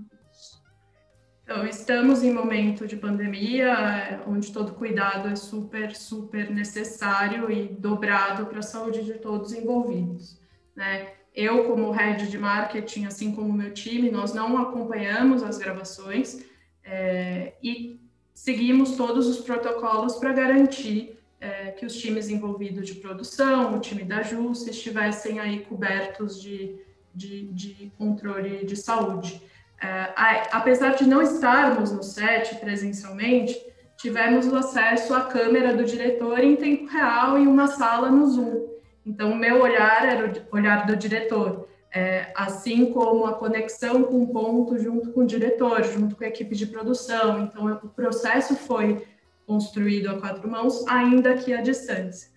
Então, 1.46 1.64
estamos 1.64 2.24
em 2.24 2.32
momento 2.32 2.88
de 2.88 2.96
pandemia, 2.96 4.20
onde 4.26 4.52
todo 4.52 4.74
cuidado 4.74 5.28
é 5.28 5.36
super, 5.36 5.94
super 5.94 6.50
necessário 6.50 7.48
e 7.48 7.68
dobrado 7.68 8.46
para 8.46 8.58
a 8.58 8.62
saúde 8.62 9.04
de 9.04 9.14
todos 9.14 9.52
envolvidos. 9.52 10.40
Né? 10.74 11.12
Eu, 11.32 11.62
como 11.62 11.92
head 11.92 12.28
de 12.28 12.36
marketing, 12.36 13.04
assim 13.04 13.32
como 13.32 13.52
meu 13.52 13.72
time, 13.72 14.10
nós 14.10 14.34
não 14.34 14.58
acompanhamos 14.58 15.44
as 15.44 15.56
gravações 15.56 16.44
é, 16.82 17.52
e 17.62 18.00
seguimos 18.34 18.96
todos 18.96 19.28
os 19.28 19.38
protocolos 19.38 20.16
para 20.16 20.32
garantir 20.32 21.16
é, 21.40 21.70
que 21.70 21.86
os 21.86 21.94
times 21.96 22.28
envolvidos 22.28 22.88
de 22.88 22.96
produção, 22.96 23.76
o 23.76 23.80
time 23.80 24.02
da 24.02 24.20
JUS, 24.20 24.66
estivessem 24.66 25.38
aí 25.38 25.60
cobertos 25.60 26.42
de, 26.42 26.76
de, 27.14 27.46
de 27.52 27.92
controle 27.96 28.66
de 28.66 28.74
saúde. 28.74 29.40
É, 29.82 30.12
apesar 30.52 30.94
de 30.94 31.06
não 31.06 31.20
estarmos 31.20 31.92
no 31.92 32.02
set 32.02 32.54
presencialmente, 32.56 33.60
tivemos 33.96 34.46
o 34.46 34.56
acesso 34.56 35.14
à 35.14 35.22
câmera 35.22 35.74
do 35.74 35.84
diretor 35.84 36.38
em 36.40 36.56
tempo 36.56 36.86
real 36.86 37.38
em 37.38 37.46
uma 37.46 37.66
sala 37.66 38.10
no 38.10 38.26
Zoom. 38.26 38.66
Então, 39.04 39.32
o 39.32 39.36
meu 39.36 39.60
olhar 39.60 40.04
era 40.04 40.26
o 40.26 40.56
olhar 40.56 40.86
do 40.86 40.96
diretor, 40.96 41.68
é, 41.94 42.32
assim 42.34 42.92
como 42.92 43.24
a 43.26 43.34
conexão 43.34 44.02
com 44.02 44.22
o 44.22 44.32
ponto 44.32 44.78
junto 44.78 45.12
com 45.12 45.20
o 45.20 45.26
diretor, 45.26 45.84
junto 45.84 46.16
com 46.16 46.24
a 46.24 46.28
equipe 46.28 46.54
de 46.56 46.66
produção. 46.66 47.40
Então, 47.40 47.66
o 47.82 47.88
processo 47.88 48.56
foi 48.56 49.06
construído 49.46 50.08
a 50.08 50.18
quatro 50.18 50.50
mãos, 50.50 50.84
ainda 50.88 51.36
que 51.36 51.54
à 51.54 51.60
distância. 51.60 52.34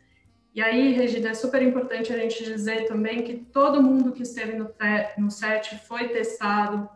E 0.53 0.61
aí, 0.61 0.93
Regina, 0.93 1.29
é 1.29 1.33
super 1.33 1.61
importante 1.61 2.13
a 2.13 2.17
gente 2.17 2.43
dizer 2.43 2.85
também 2.85 3.23
que 3.23 3.35
todo 3.35 3.81
mundo 3.81 4.11
que 4.11 4.23
esteve 4.23 4.57
no, 4.57 4.69
no 5.17 5.31
set 5.31 5.75
foi 5.87 6.09
testado, 6.09 6.89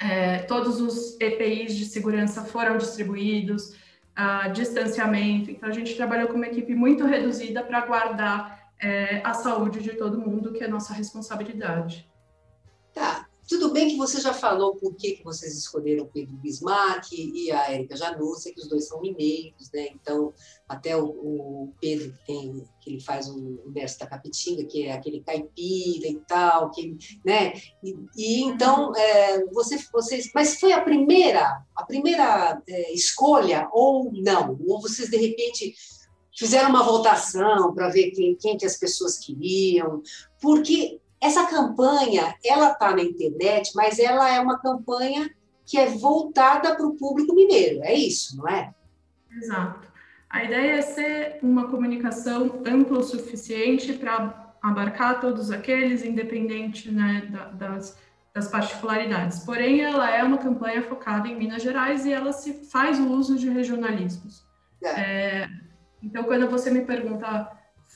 é, 0.00 0.38
todos 0.40 0.80
os 0.80 1.20
EPIs 1.20 1.76
de 1.76 1.84
segurança 1.84 2.44
foram 2.44 2.78
distribuídos, 2.78 3.74
uh, 4.18 4.50
distanciamento. 4.52 5.50
Então, 5.50 5.68
a 5.68 5.72
gente 5.72 5.94
trabalhou 5.94 6.28
com 6.28 6.34
uma 6.34 6.46
equipe 6.46 6.74
muito 6.74 7.04
reduzida 7.04 7.62
para 7.62 7.86
guardar 7.86 8.72
é, 8.80 9.20
a 9.24 9.34
saúde 9.34 9.80
de 9.80 9.92
todo 9.94 10.20
mundo, 10.20 10.52
que 10.52 10.64
é 10.64 10.68
nossa 10.68 10.92
responsabilidade. 10.92 12.08
Tá. 12.94 13.27
Tudo 13.48 13.72
bem 13.72 13.88
que 13.88 13.96
você 13.96 14.20
já 14.20 14.34
falou 14.34 14.76
por 14.76 14.94
que, 14.94 15.12
que 15.12 15.24
vocês 15.24 15.56
escolheram 15.56 16.10
Pedro 16.12 16.36
Bismarck 16.36 17.12
e 17.12 17.50
a 17.50 17.72
Érica 17.72 17.96
Janúcia, 17.96 18.52
que 18.52 18.60
os 18.60 18.68
dois 18.68 18.86
são 18.86 19.00
mineiros, 19.00 19.70
né? 19.72 19.88
Então, 19.94 20.34
até 20.68 20.94
o, 20.94 21.06
o 21.06 21.72
Pedro 21.80 22.12
que 22.12 22.26
tem, 22.26 22.68
que 22.78 22.90
ele 22.90 23.00
faz 23.00 23.26
o 23.30 23.62
verso 23.68 24.00
da 24.00 24.06
Capitinga, 24.06 24.66
que 24.66 24.84
é 24.84 24.92
aquele 24.92 25.22
caipira 25.22 26.08
e 26.08 26.20
tal, 26.28 26.70
que, 26.70 26.94
né? 27.24 27.54
E, 27.82 27.96
e 28.14 28.42
então, 28.42 28.94
é, 28.94 29.42
você, 29.46 29.78
vocês, 29.90 30.30
mas 30.34 30.60
foi 30.60 30.72
a 30.72 30.82
primeira, 30.82 31.64
a 31.74 31.86
primeira 31.86 32.62
é, 32.68 32.92
escolha 32.92 33.66
ou 33.72 34.12
não? 34.12 34.58
Ou 34.68 34.78
vocês 34.78 35.08
de 35.08 35.16
repente 35.16 35.74
fizeram 36.36 36.68
uma 36.68 36.82
votação 36.82 37.74
para 37.74 37.88
ver 37.88 38.10
quem, 38.10 38.36
quem 38.36 38.58
que 38.58 38.66
as 38.66 38.76
pessoas 38.76 39.16
queriam? 39.16 40.02
Porque 40.38 41.00
essa 41.20 41.46
campanha, 41.46 42.34
ela 42.44 42.72
está 42.72 42.94
na 42.94 43.02
internet, 43.02 43.72
mas 43.74 43.98
ela 43.98 44.28
é 44.28 44.40
uma 44.40 44.58
campanha 44.58 45.30
que 45.66 45.76
é 45.76 45.86
voltada 45.86 46.74
para 46.74 46.86
o 46.86 46.96
público 46.96 47.34
mineiro, 47.34 47.82
é 47.82 47.92
isso, 47.92 48.36
não 48.36 48.48
é? 48.48 48.72
Exato. 49.30 49.88
A 50.30 50.44
ideia 50.44 50.78
é 50.78 50.82
ser 50.82 51.38
uma 51.42 51.68
comunicação 51.68 52.62
ampla 52.66 52.98
o 52.98 53.02
suficiente 53.02 53.92
para 53.94 54.54
abarcar 54.62 55.20
todos 55.20 55.50
aqueles, 55.50 56.04
independente 56.04 56.90
né, 56.90 57.28
das, 57.54 57.98
das 58.34 58.48
particularidades. 58.48 59.40
Porém, 59.40 59.80
ela 59.80 60.10
é 60.10 60.22
uma 60.22 60.38
campanha 60.38 60.82
focada 60.82 61.28
em 61.28 61.36
Minas 61.36 61.62
Gerais 61.62 62.04
e 62.04 62.12
ela 62.12 62.32
se 62.32 62.64
faz 62.70 62.98
o 62.98 63.08
uso 63.08 63.38
de 63.38 63.48
regionalismos. 63.48 64.46
É. 64.82 64.88
É, 64.88 65.48
então, 66.02 66.24
quando 66.24 66.48
você 66.48 66.70
me 66.70 66.82
pergunta 66.82 67.50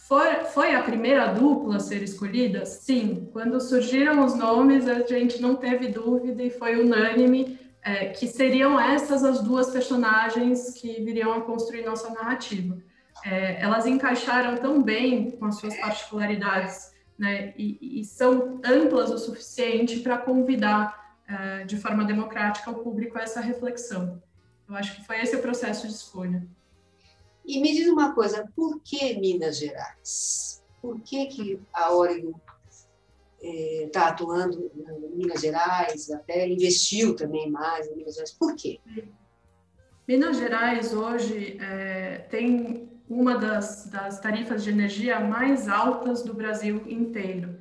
foi, 0.08 0.44
foi 0.46 0.74
a 0.74 0.82
primeira 0.82 1.28
dupla 1.28 1.76
a 1.76 1.80
ser 1.80 2.02
escolhida? 2.02 2.66
Sim. 2.66 3.28
Quando 3.32 3.60
surgiram 3.60 4.24
os 4.24 4.34
nomes, 4.34 4.88
a 4.88 5.00
gente 5.06 5.40
não 5.40 5.56
teve 5.56 5.88
dúvida 5.88 6.42
e 6.42 6.50
foi 6.50 6.80
unânime 6.80 7.58
é, 7.82 8.06
que 8.06 8.26
seriam 8.26 8.78
essas 8.78 9.24
as 9.24 9.40
duas 9.40 9.70
personagens 9.70 10.74
que 10.74 11.02
viriam 11.02 11.32
a 11.32 11.40
construir 11.40 11.84
nossa 11.84 12.10
narrativa. 12.10 12.76
É, 13.24 13.62
elas 13.62 13.86
encaixaram 13.86 14.56
tão 14.56 14.82
bem 14.82 15.32
com 15.32 15.46
as 15.46 15.56
suas 15.56 15.76
particularidades 15.76 16.92
né, 17.18 17.52
e, 17.56 18.00
e 18.00 18.04
são 18.04 18.60
amplas 18.64 19.10
o 19.10 19.18
suficiente 19.18 20.00
para 20.00 20.18
convidar 20.18 21.16
é, 21.28 21.64
de 21.64 21.76
forma 21.76 22.04
democrática 22.04 22.70
o 22.70 22.82
público 22.82 23.18
a 23.18 23.22
essa 23.22 23.40
reflexão. 23.40 24.22
Eu 24.68 24.74
acho 24.74 24.96
que 24.96 25.06
foi 25.06 25.20
esse 25.20 25.36
o 25.36 25.40
processo 25.40 25.86
de 25.86 25.92
escolha. 25.92 26.46
E 27.44 27.60
me 27.60 27.72
diz 27.72 27.88
uma 27.88 28.14
coisa, 28.14 28.48
por 28.54 28.80
que 28.80 29.18
Minas 29.18 29.58
Gerais? 29.58 30.62
Por 30.80 31.00
que, 31.00 31.26
que 31.26 31.60
a 31.72 31.92
Oregon 31.92 32.34
está 33.40 34.06
é, 34.06 34.08
atuando 34.08 34.70
em 34.76 35.16
Minas 35.16 35.40
Gerais, 35.40 36.10
até 36.10 36.48
investiu 36.48 37.16
também 37.16 37.50
mais 37.50 37.86
em 37.88 37.96
Minas 37.96 38.14
Gerais? 38.14 38.32
Por 38.32 38.54
quê? 38.54 38.78
Minas 40.06 40.36
Gerais 40.36 40.92
hoje 40.92 41.58
é, 41.60 42.18
tem 42.30 42.88
uma 43.08 43.36
das, 43.36 43.86
das, 43.86 44.20
tarifas 44.20 44.64
de 44.64 44.70
energia 44.70 45.20
mais 45.20 45.68
altas 45.68 46.22
do 46.22 46.32
Brasil 46.32 46.82
inteiro. 46.86 47.58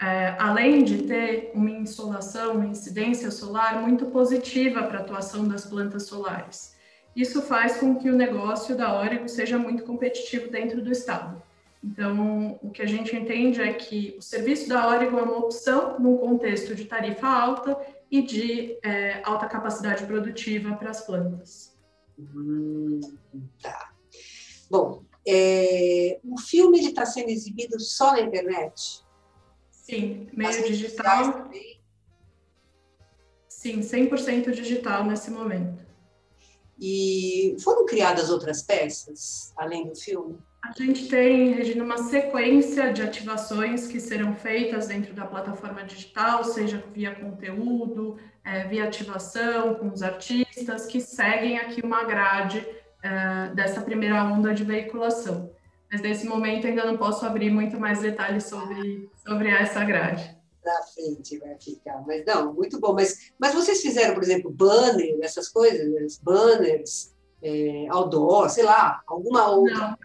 É, 0.00 0.36
além 0.38 0.84
de 0.84 1.02
ter 1.02 1.50
uma 1.54 1.70
insolação, 1.70 2.54
uma 2.54 2.66
incidência 2.66 3.30
solar 3.30 3.80
muito 3.80 4.06
positiva 4.06 4.82
para 4.84 4.98
a 4.98 5.00
atuação 5.02 5.46
das 5.46 5.64
plantas 5.66 6.04
solares. 6.04 6.77
Isso 7.14 7.42
faz 7.42 7.78
com 7.78 7.96
que 7.96 8.10
o 8.10 8.16
negócio 8.16 8.76
da 8.76 8.92
Órego 8.92 9.28
seja 9.28 9.58
muito 9.58 9.82
competitivo 9.82 10.50
dentro 10.50 10.82
do 10.82 10.92
estado. 10.92 11.42
Então, 11.82 12.58
o 12.62 12.70
que 12.70 12.82
a 12.82 12.86
gente 12.86 13.14
entende 13.14 13.60
é 13.60 13.72
que 13.72 14.16
o 14.18 14.22
serviço 14.22 14.68
da 14.68 14.86
Órego 14.88 15.18
é 15.18 15.22
uma 15.22 15.38
opção 15.38 15.98
num 15.98 16.16
contexto 16.16 16.74
de 16.74 16.84
tarifa 16.84 17.26
alta 17.26 17.78
e 18.10 18.22
de 18.22 18.78
é, 18.82 19.20
alta 19.24 19.46
capacidade 19.46 20.04
produtiva 20.04 20.74
para 20.74 20.90
as 20.90 21.00
plantas. 21.00 21.76
Hum, 22.18 23.00
tá. 23.62 23.92
Bom, 24.68 25.04
é, 25.26 26.18
o 26.24 26.38
filme 26.38 26.80
está 26.80 27.06
sendo 27.06 27.30
exibido 27.30 27.78
só 27.78 28.12
na 28.12 28.20
internet? 28.22 29.04
Sim, 29.70 30.28
meio 30.32 30.64
digital. 30.66 31.48
Sim, 33.48 33.80
100% 33.80 34.50
digital 34.50 35.04
nesse 35.04 35.30
momento. 35.30 35.87
E 36.80 37.56
foram 37.62 37.84
criadas 37.84 38.30
outras 38.30 38.62
peças, 38.62 39.52
além 39.56 39.88
do 39.88 39.96
filme? 39.96 40.38
A 40.64 40.72
gente 40.72 41.08
tem, 41.08 41.52
Regina, 41.52 41.84
uma 41.84 41.98
sequência 41.98 42.92
de 42.92 43.02
ativações 43.02 43.86
que 43.86 44.00
serão 44.00 44.34
feitas 44.34 44.86
dentro 44.86 45.14
da 45.14 45.24
plataforma 45.24 45.82
digital, 45.84 46.44
seja 46.44 46.82
via 46.92 47.14
conteúdo, 47.14 48.16
é, 48.44 48.64
via 48.64 48.84
ativação 48.84 49.74
com 49.74 49.88
os 49.88 50.02
artistas, 50.02 50.86
que 50.86 51.00
seguem 51.00 51.58
aqui 51.58 51.80
uma 51.82 52.04
grade 52.04 52.66
é, 53.02 53.54
dessa 53.54 53.80
primeira 53.80 54.22
onda 54.24 54.52
de 54.52 54.64
veiculação. 54.64 55.50
Mas 55.90 56.00
nesse 56.00 56.26
momento 56.26 56.66
ainda 56.66 56.84
não 56.84 56.96
posso 56.96 57.24
abrir 57.24 57.50
muito 57.50 57.78
mais 57.78 58.00
detalhes 58.00 58.44
sobre, 58.44 59.08
sobre 59.24 59.48
essa 59.48 59.82
grade 59.84 60.37
da 60.64 60.82
frente 60.82 61.38
vai 61.38 61.56
ficar. 61.58 62.02
Mas 62.06 62.24
não, 62.26 62.52
muito 62.52 62.78
bom. 62.80 62.92
Mas, 62.92 63.32
mas 63.38 63.54
vocês 63.54 63.80
fizeram, 63.80 64.14
por 64.14 64.22
exemplo, 64.22 64.50
banner, 64.50 65.18
essas 65.22 65.48
coisas, 65.48 66.18
banners, 66.18 67.14
é, 67.42 67.86
outdoor, 67.90 68.48
sei 68.50 68.64
lá, 68.64 69.02
alguma 69.06 69.48
outra? 69.48 69.98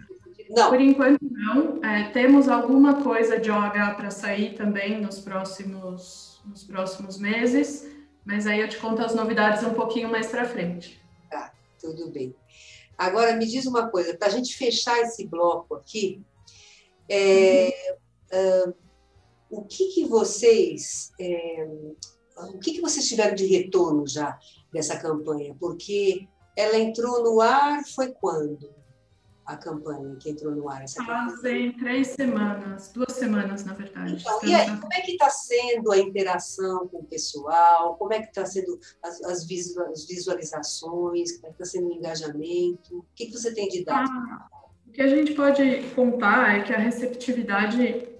Não. 0.50 0.56
não. 0.56 0.70
Por 0.70 0.82
enquanto 0.82 1.20
não. 1.22 1.84
É, 1.84 2.10
temos 2.12 2.48
alguma 2.48 3.02
coisa 3.02 3.40
de 3.40 3.52
OH 3.52 3.96
para 3.96 4.12
sair 4.12 4.56
também 4.56 5.02
nos 5.02 5.20
próximos, 5.20 6.42
nos 6.46 6.64
próximos 6.64 7.18
meses, 7.18 7.90
mas 8.26 8.48
aí 8.48 8.60
eu 8.62 8.70
te 8.70 8.78
conto 8.78 9.02
as 9.02 9.14
novidades 9.14 9.64
um 9.64 9.74
pouquinho 9.74 10.10
mais 10.10 10.28
para 10.28 10.46
frente. 10.46 11.02
Tá, 11.30 11.52
tudo 11.80 12.10
bem. 12.10 12.36
Agora 12.98 13.36
me 13.36 13.46
diz 13.46 13.66
uma 13.66 13.90
coisa, 13.90 14.16
para 14.16 14.28
a 14.28 14.32
gente 14.32 14.56
fechar 14.56 15.00
esse 15.02 15.26
bloco 15.28 15.76
aqui, 15.76 16.22
é, 17.10 17.98
uhum. 18.32 18.70
uh, 18.70 18.83
o 19.54 19.64
que, 19.66 19.86
que 19.90 20.06
vocês 20.06 21.12
é, 21.20 21.68
o 22.38 22.60
que, 22.60 22.74
que 22.74 22.82
vocês 22.82 23.08
tiveram 23.08 23.36
de 23.36 23.46
retorno 23.46 24.08
já 24.08 24.38
dessa 24.72 24.98
campanha? 24.98 25.56
Porque 25.60 26.28
ela 26.58 26.78
entrou 26.78 27.24
no 27.24 27.40
ar 27.40 27.84
foi 27.86 28.12
quando? 28.12 28.74
A 29.46 29.58
campanha 29.58 30.16
que 30.16 30.30
entrou 30.30 30.56
no 30.56 30.70
ar? 30.70 30.84
Essa 30.84 31.04
Fazem 31.04 31.74
três 31.78 32.08
semanas, 32.08 32.92
duas 32.94 33.12
semanas, 33.12 33.66
na 33.66 33.74
verdade. 33.74 34.18
Então, 34.20 34.40
e 34.44 34.56
aí, 34.56 34.68
como 34.80 34.94
é 34.94 35.02
que 35.02 35.12
está 35.12 35.30
sendo 35.30 35.92
a 35.92 35.98
interação 35.98 36.88
com 36.88 37.00
o 37.00 37.04
pessoal? 37.04 37.98
Como 37.98 38.14
é 38.14 38.22
que 38.22 38.30
está 38.30 38.46
sendo 38.46 38.80
as, 39.04 39.22
as, 39.24 39.46
visualizações? 39.46 41.34
Como 41.34 41.48
é 41.48 41.50
que 41.50 41.62
está 41.62 41.66
sendo 41.66 41.90
o 41.90 41.94
engajamento? 41.94 43.00
O 43.00 43.06
que, 43.14 43.26
que 43.26 43.34
você 43.34 43.54
tem 43.54 43.68
de 43.68 43.84
dados? 43.84 44.10
Ah, 44.10 44.48
o 44.88 44.92
que 44.92 45.02
a 45.02 45.10
gente 45.10 45.34
pode 45.34 45.90
contar 45.94 46.60
é 46.60 46.64
que 46.64 46.72
a 46.72 46.78
receptividade 46.78 48.13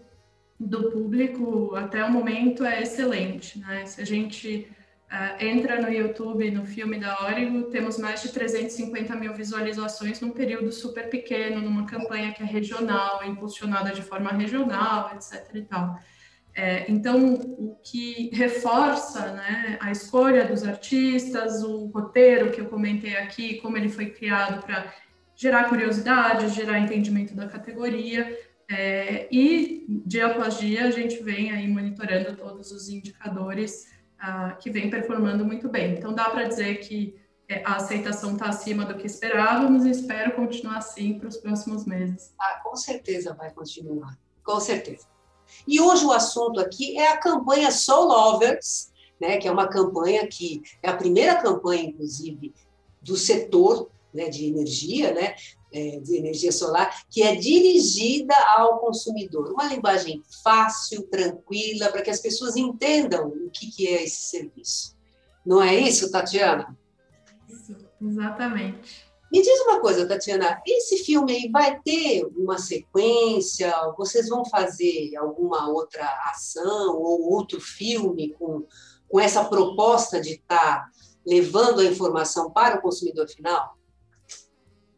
do 0.66 0.92
público 0.92 1.76
até 1.76 2.04
o 2.04 2.12
momento 2.12 2.66
é 2.66 2.82
excelente. 2.82 3.60
Né? 3.60 3.86
Se 3.86 4.02
a 4.02 4.06
gente 4.06 4.68
uh, 5.12 5.44
entra 5.44 5.82
no 5.82 5.92
YouTube, 5.92 6.50
no 6.52 6.66
filme 6.66 7.00
da 7.00 7.26
Origo, 7.26 7.64
temos 7.64 7.98
mais 7.98 8.22
de 8.22 8.32
350 8.32 9.16
mil 9.16 9.34
visualizações 9.34 10.20
num 10.22 10.32
período 10.32 10.72
super 10.72 11.10
pequeno, 11.10 11.62
numa 11.62 11.86
campanha 11.86 12.34
que 12.34 12.42
é 12.42 12.46
regional, 12.46 13.24
impulsionada 13.24 13.92
de 13.92 14.02
forma 14.02 14.32
regional, 14.32 15.12
etc. 15.16 15.50
E 15.56 15.62
tal. 15.62 16.00
É, 16.56 16.86
então, 16.90 17.34
o 17.34 17.76
que 17.84 18.30
reforça 18.32 19.34
né, 19.34 19.78
a 19.82 19.92
escolha 19.92 20.46
dos 20.46 20.64
artistas, 20.64 21.64
o 21.64 21.88
roteiro 21.88 22.52
que 22.52 22.62
eu 22.62 22.66
comentei 22.66 23.18
aqui, 23.18 23.56
como 23.56 23.76
ele 23.76 23.90
foi 23.90 24.12
criado 24.12 24.64
para 24.64 24.94
gerar 25.36 25.64
curiosidade, 25.66 26.50
gerar 26.50 26.80
entendimento 26.80 27.36
da 27.36 27.48
categoria, 27.48 28.38
é, 28.74 29.28
e 29.32 29.86
dia 29.88 30.28
após 30.28 30.58
dia 30.58 30.86
a 30.86 30.92
gente 30.92 31.22
vem 31.22 31.52
aí 31.52 31.68
monitorando 31.68 32.36
todos 32.36 32.72
os 32.72 32.90
indicadores 32.90 33.86
ah, 34.20 34.58
que 34.60 34.72
vem 34.72 34.90
performando 34.90 35.46
muito 35.46 35.70
bem. 35.70 35.94
Então 35.94 36.14
dá 36.14 36.30
para 36.30 36.48
dizer 36.48 36.78
que 36.78 37.16
é, 37.48 37.62
a 37.64 37.76
aceitação 37.76 38.34
está 38.34 38.48
acima 38.48 38.84
do 38.84 38.96
que 38.96 39.06
esperávamos 39.06 39.86
e 39.86 39.92
espero 39.92 40.32
continuar 40.34 40.78
assim 40.78 41.20
para 41.20 41.28
os 41.28 41.38
próximos 41.38 41.86
meses. 41.86 42.34
Ah, 42.40 42.62
com 42.64 42.76
certeza 42.76 43.34
vai 43.34 43.52
continuar, 43.52 44.18
com 44.44 44.60
certeza. 44.60 45.08
E 45.68 45.80
hoje 45.80 46.04
o 46.06 46.12
assunto 46.12 46.60
aqui 46.60 46.98
é 46.98 47.10
a 47.10 47.18
campanha 47.18 47.70
Soul 47.70 48.08
Lovers, 48.08 48.92
né, 49.22 49.38
que 49.38 49.48
é 49.48 49.52
uma 49.52 49.68
campanha 49.68 50.26
que 50.28 50.64
é 50.82 50.90
a 50.90 50.98
primeira 50.98 51.36
campanha, 51.36 51.84
inclusive, 51.84 52.54
do 53.02 53.16
setor 53.16 53.92
né, 54.14 54.30
de 54.30 54.46
energia, 54.46 55.14
né, 55.14 55.36
é, 55.72 56.00
de 56.00 56.18
energia 56.18 56.52
solar, 56.52 57.04
que 57.10 57.24
é 57.24 57.36
dirigida 57.36 58.36
ao 58.56 58.80
consumidor. 58.80 59.52
Uma 59.52 59.66
linguagem 59.66 60.22
fácil, 60.44 61.04
tranquila, 61.08 61.90
para 61.90 62.02
que 62.02 62.12
as 62.12 62.20
pessoas 62.20 62.56
entendam 62.56 63.28
o 63.28 63.50
que, 63.50 63.72
que 63.72 63.88
é 63.88 64.04
esse 64.04 64.30
serviço. 64.30 64.96
Não 65.46 65.62
é 65.62 65.76
isso, 65.76 66.12
Tatiana? 66.12 66.78
Isso, 67.50 67.76
exatamente. 68.02 69.14
Me 69.34 69.42
diz 69.42 69.60
uma 69.62 69.80
coisa, 69.80 70.08
Tatiana, 70.08 70.62
esse 70.64 71.00
filme 71.00 71.34
aí 71.34 71.50
vai 71.50 71.82
ter 71.82 72.24
uma 72.38 72.60
sequência? 72.60 73.74
Vocês 73.98 74.30
vão 74.30 74.46
fazer 74.46 75.16
alguma 75.18 75.68
outra 75.70 76.06
ação 76.30 77.02
ou 77.02 77.34
outro 77.34 77.60
filme 77.60 78.36
com, 78.38 78.64
com 79.10 79.20
essa 79.20 79.44
proposta 79.44 80.22
de 80.22 80.34
estar 80.34 80.84
tá 80.84 80.90
levando 81.26 81.80
a 81.80 81.86
informação 81.86 82.52
para 82.52 82.78
o 82.78 82.82
consumidor 82.84 83.28
final? 83.28 83.76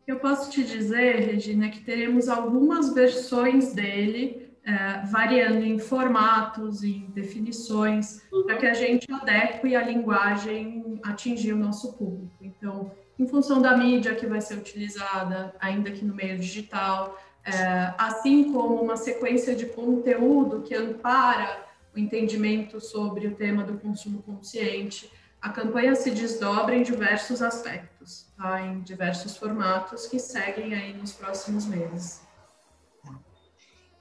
Eu 0.08 0.20
posso 0.20 0.52
te 0.52 0.64
dizer, 0.64 1.16
Regina, 1.16 1.70
que 1.70 1.82
teremos 1.82 2.30
algumas 2.30 2.94
versões 2.94 3.74
dele, 3.74 4.52
é, 4.64 5.04
variando 5.08 5.64
em 5.64 5.80
formatos 5.80 6.84
e 6.84 7.08
definições, 7.14 8.22
para 8.46 8.58
que 8.58 8.66
a 8.68 8.74
gente 8.74 9.12
adeque 9.12 9.76
a 9.76 9.84
linguagem 9.84 11.00
atingir 11.04 11.54
o 11.54 11.58
nosso 11.58 11.94
público. 11.94 12.36
Então, 12.40 12.92
em 13.18 13.28
função 13.28 13.62
da 13.62 13.76
mídia 13.76 14.14
que 14.14 14.28
vai 14.28 14.42
ser 14.42 14.56
utilizada, 14.56 15.56
ainda 15.60 15.90
que 15.90 16.06
no 16.06 16.14
meio 16.14 16.38
digital, 16.38 17.20
é, 17.44 17.94
assim 17.98 18.52
como 18.52 18.82
uma 18.82 18.98
sequência 18.98 19.56
de 19.56 19.66
conteúdo 19.68 20.62
que 20.62 20.76
ampara 20.76 21.66
o 21.96 22.00
entendimento 22.00 22.80
sobre 22.80 23.28
o 23.28 23.36
tema 23.36 23.64
do 23.64 23.80
consumo 23.80 24.22
consciente, 24.22 25.10
a 25.42 25.50
campanha 25.50 25.96
se 25.96 26.12
desdobra 26.12 26.76
em 26.76 26.84
diversos 26.84 27.42
aspectos, 27.42 28.28
tá? 28.36 28.62
em 28.62 28.82
diversos 28.82 29.38
formatos 29.38 30.08
que 30.08 30.20
seguem 30.20 30.74
aí 30.74 30.94
nos 30.94 31.14
próximos 31.14 31.66
meses. 31.66 32.26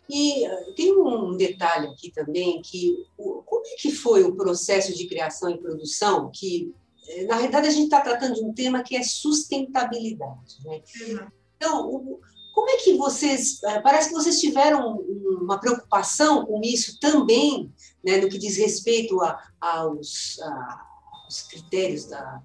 E 0.09 0.44
eh, 0.44 0.73
tem 0.77 0.97
um 0.97 1.37
detalhe 1.37 1.88
aqui 1.88 2.11
também, 2.11 2.61
que 2.62 2.94
como 3.16 3.66
é 3.66 3.77
que 3.81 3.90
foi 3.90 4.23
o 4.23 4.37
processo 4.37 4.94
de 4.94 5.07
criação 5.07 5.51
e 5.51 5.59
produção, 5.59 6.31
que 6.33 6.75
eh, 7.09 7.25
na 7.25 7.37
realidade 7.37 7.68
a 7.68 7.70
gente 7.70 7.85
está 7.85 8.01
tratando 8.01 8.35
de 8.35 8.44
um 8.44 8.53
tema 8.53 8.83
que 8.83 8.97
é 8.97 9.03
sustentabilidade. 9.03 10.59
Né? 10.64 10.83
Então, 11.57 12.20
como 12.55 12.70
é 12.70 12.77
que 12.77 12.97
vocês, 12.97 13.62
eh, 13.64 13.81
parece 13.81 14.09
que 14.09 14.14
vocês 14.14 14.38
tiveram 14.38 14.99
uma 15.40 15.59
preocupação 15.59 16.44
com 16.47 16.61
isso 16.62 16.99
também, 17.01 17.73
né, 18.05 18.18
no 18.18 18.29
que 18.29 18.38
diz 18.38 18.57
respeito 18.57 19.20
a, 19.23 19.42
aos, 19.61 20.38
a, 20.40 20.93
os 21.29 21.43
critérios 21.43 22.07
da, 22.07 22.41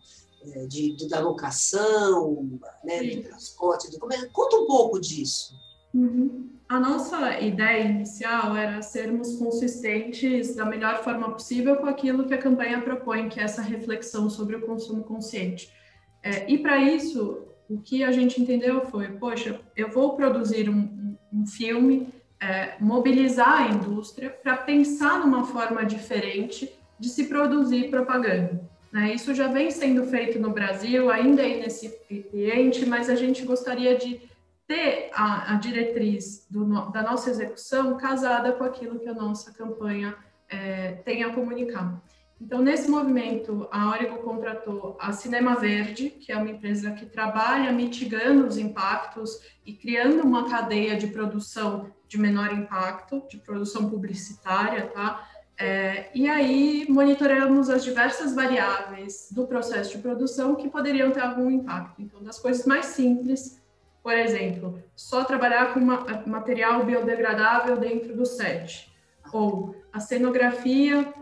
é, 0.53 0.65
de, 0.67 0.95
da 1.09 1.19
locação, 1.19 2.59
né, 2.83 3.03
do 3.03 3.23
transporte, 3.23 3.91
do 3.91 3.99
comércio. 3.99 4.29
Conta 4.31 4.57
um 4.57 4.65
pouco 4.65 4.99
disso. 4.99 5.53
Uhum. 5.93 6.49
A 6.69 6.79
nossa 6.79 7.39
ideia 7.39 7.83
inicial 7.83 8.55
era 8.55 8.81
sermos 8.81 9.35
consistentes 9.37 10.55
da 10.55 10.63
melhor 10.63 11.03
forma 11.03 11.31
possível 11.31 11.77
com 11.77 11.87
aquilo 11.87 12.27
que 12.27 12.33
a 12.33 12.37
campanha 12.37 12.81
propõe, 12.81 13.27
que 13.27 13.39
é 13.39 13.43
essa 13.43 13.61
reflexão 13.61 14.29
sobre 14.29 14.55
o 14.55 14.61
consumo 14.61 15.03
consciente. 15.03 15.73
É, 16.21 16.49
e 16.49 16.59
para 16.59 16.77
isso, 16.77 17.47
o 17.67 17.79
que 17.81 18.03
a 18.03 18.11
gente 18.11 18.41
entendeu 18.41 18.85
foi, 18.85 19.07
poxa, 19.07 19.59
eu 19.75 19.89
vou 19.89 20.15
produzir 20.15 20.69
um, 20.69 21.17
um 21.33 21.45
filme, 21.45 22.13
é, 22.39 22.75
mobilizar 22.79 23.63
a 23.63 23.71
indústria 23.71 24.29
para 24.29 24.55
pensar 24.55 25.19
numa 25.19 25.45
forma 25.45 25.83
diferente 25.83 26.78
de 26.99 27.09
se 27.09 27.25
produzir 27.25 27.89
propaganda. 27.89 28.61
Né? 28.91 29.13
Isso 29.13 29.33
já 29.33 29.47
vem 29.47 29.71
sendo 29.71 30.05
feito 30.05 30.39
no 30.39 30.51
Brasil, 30.51 31.09
ainda 31.09 31.41
é 31.41 31.65
incipiente, 31.65 32.85
mas 32.85 33.09
a 33.09 33.15
gente 33.15 33.45
gostaria 33.45 33.97
de 33.97 34.21
ter 34.67 35.09
a, 35.13 35.53
a 35.53 35.55
diretriz 35.57 36.45
do, 36.49 36.91
da 36.91 37.01
nossa 37.01 37.29
execução 37.29 37.97
casada 37.97 38.51
com 38.51 38.63
aquilo 38.63 38.99
que 38.99 39.07
a 39.07 39.13
nossa 39.13 39.51
campanha 39.51 40.15
é, 40.47 40.93
tem 41.05 41.23
a 41.23 41.33
comunicar. 41.33 42.01
Então, 42.41 42.61
nesse 42.61 42.89
movimento, 42.89 43.67
a 43.69 43.89
Origo 43.89 44.19
contratou 44.19 44.95
a 44.99 45.11
Cinema 45.11 45.55
Verde, 45.55 46.09
que 46.09 46.31
é 46.31 46.37
uma 46.37 46.49
empresa 46.49 46.91
que 46.91 47.05
trabalha 47.05 47.71
mitigando 47.73 48.47
os 48.47 48.57
impactos 48.57 49.41
e 49.65 49.73
criando 49.73 50.23
uma 50.23 50.49
cadeia 50.49 50.95
de 50.95 51.07
produção 51.07 51.91
de 52.07 52.17
menor 52.17 52.53
impacto, 52.53 53.23
de 53.29 53.37
produção 53.37 53.89
publicitária, 53.89 54.87
tá? 54.87 55.27
É, 55.61 56.05
e 56.15 56.29
aí 56.29 56.85
monitoramos 56.87 57.69
as 57.69 57.83
diversas 57.83 58.33
variáveis 58.33 59.27
do 59.29 59.45
processo 59.45 59.97
de 59.97 60.01
produção 60.01 60.55
que 60.55 60.69
poderiam 60.69 61.11
ter 61.11 61.19
algum 61.19 61.51
impacto. 61.51 62.01
Então, 62.01 62.23
das 62.23 62.39
coisas 62.39 62.65
mais 62.65 62.85
simples, 62.85 63.61
por 64.01 64.13
exemplo, 64.13 64.81
só 64.95 65.25
trabalhar 65.25 65.73
com 65.73 65.81
uma, 65.81 66.05
material 66.25 66.85
biodegradável 66.85 67.75
dentro 67.75 68.15
do 68.15 68.25
set, 68.25 68.89
ou 69.33 69.75
a 69.91 69.99
cenografia 69.99 71.13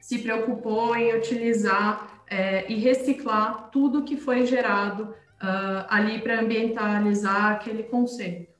se 0.00 0.18
preocupou 0.18 0.96
em 0.96 1.14
utilizar 1.14 2.22
é, 2.26 2.70
e 2.72 2.76
reciclar 2.76 3.68
tudo 3.70 4.02
que 4.02 4.16
foi 4.16 4.46
gerado 4.46 5.14
uh, 5.42 5.84
ali 5.88 6.20
para 6.20 6.40
ambientalizar 6.40 7.52
aquele 7.52 7.82
conceito. 7.82 8.53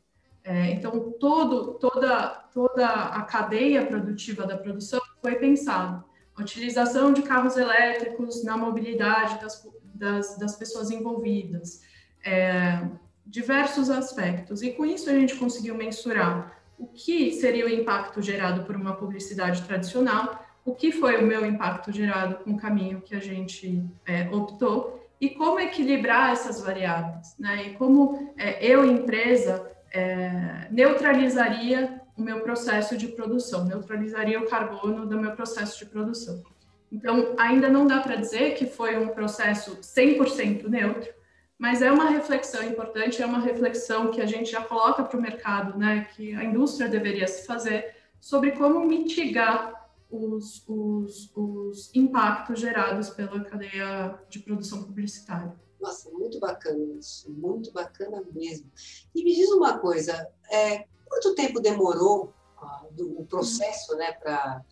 É, 0.44 0.72
então, 0.72 1.14
todo, 1.18 1.74
toda, 1.74 2.28
toda 2.52 2.86
a 2.86 3.22
cadeia 3.22 3.86
produtiva 3.86 4.46
da 4.46 4.58
produção 4.58 5.00
foi 5.20 5.36
pensado. 5.36 6.04
A 6.36 6.42
utilização 6.42 7.12
de 7.12 7.22
carros 7.22 7.56
elétricos 7.56 8.44
na 8.44 8.56
mobilidade 8.56 9.40
das, 9.40 9.66
das, 9.94 10.38
das 10.38 10.56
pessoas 10.56 10.90
envolvidas, 10.90 11.80
é, 12.22 12.86
diversos 13.24 13.88
aspectos. 13.88 14.62
E 14.62 14.72
com 14.72 14.84
isso 14.84 15.08
a 15.08 15.14
gente 15.14 15.34
conseguiu 15.36 15.74
mensurar 15.74 16.60
o 16.78 16.86
que 16.86 17.32
seria 17.32 17.64
o 17.64 17.68
impacto 17.68 18.20
gerado 18.20 18.64
por 18.64 18.76
uma 18.76 18.94
publicidade 18.94 19.62
tradicional 19.62 20.44
o 20.64 20.74
que 20.74 20.90
foi 20.90 21.22
o 21.22 21.26
meu 21.26 21.44
impacto 21.44 21.92
gerado 21.92 22.36
com 22.36 22.52
o 22.52 22.56
caminho 22.56 23.02
que 23.02 23.14
a 23.14 23.20
gente 23.20 23.84
é, 24.06 24.28
optou 24.30 25.06
e 25.20 25.30
como 25.30 25.60
equilibrar 25.60 26.32
essas 26.32 26.60
variáveis, 26.62 27.34
né? 27.38 27.68
E 27.68 27.74
como 27.74 28.34
é, 28.36 28.64
eu, 28.64 28.84
empresa, 28.84 29.70
é, 29.94 30.66
neutralizaria 30.70 32.00
o 32.16 32.22
meu 32.22 32.40
processo 32.40 32.96
de 32.96 33.08
produção, 33.08 33.64
neutralizaria 33.64 34.40
o 34.40 34.46
carbono 34.46 35.06
do 35.06 35.18
meu 35.18 35.32
processo 35.32 35.78
de 35.78 35.86
produção. 35.86 36.42
Então, 36.90 37.34
ainda 37.38 37.68
não 37.68 37.86
dá 37.86 38.00
para 38.00 38.16
dizer 38.16 38.54
que 38.54 38.66
foi 38.66 38.96
um 38.96 39.08
processo 39.08 39.76
100% 39.80 40.68
neutro, 40.68 41.12
mas 41.56 41.80
é 41.80 41.90
uma 41.90 42.10
reflexão 42.10 42.62
importante, 42.64 43.22
é 43.22 43.26
uma 43.26 43.38
reflexão 43.38 44.10
que 44.10 44.20
a 44.20 44.26
gente 44.26 44.50
já 44.50 44.62
coloca 44.62 45.02
para 45.04 45.18
o 45.18 45.22
mercado, 45.22 45.78
né, 45.78 46.08
que 46.14 46.34
a 46.34 46.44
indústria 46.44 46.88
deveria 46.88 47.26
se 47.26 47.46
fazer 47.46 47.94
sobre 48.20 48.52
como 48.52 48.84
mitigar 48.84 49.72
os, 50.10 50.64
os, 50.68 51.32
os 51.34 51.94
impactos 51.94 52.60
gerados 52.60 53.10
pela 53.10 53.40
cadeia 53.44 54.18
de 54.28 54.38
produção 54.40 54.82
publicitária. 54.82 55.52
Nossa, 55.84 56.10
muito 56.10 56.40
bacana 56.40 56.82
isso, 56.98 57.30
muito 57.30 57.70
bacana 57.70 58.24
mesmo. 58.32 58.70
E 59.14 59.22
me 59.22 59.34
diz 59.34 59.50
uma 59.50 59.78
coisa, 59.78 60.26
é, 60.50 60.86
quanto 61.04 61.34
tempo 61.34 61.60
demorou 61.60 62.32
ah, 62.56 62.86
do, 62.90 63.20
o 63.20 63.26
processo, 63.26 63.94
né, 63.96 64.12
para 64.12 64.64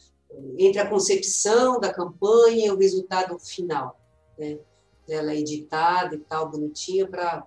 entre 0.59 0.81
a 0.81 0.89
concepção 0.89 1.79
da 1.79 1.93
campanha 1.93 2.69
e 2.69 2.71
o 2.71 2.79
resultado 2.79 3.39
final, 3.39 4.01
né? 4.39 4.59
dela 5.07 5.35
editada 5.35 6.15
e 6.15 6.19
tal, 6.19 6.49
bonitinha, 6.49 7.07
para 7.07 7.47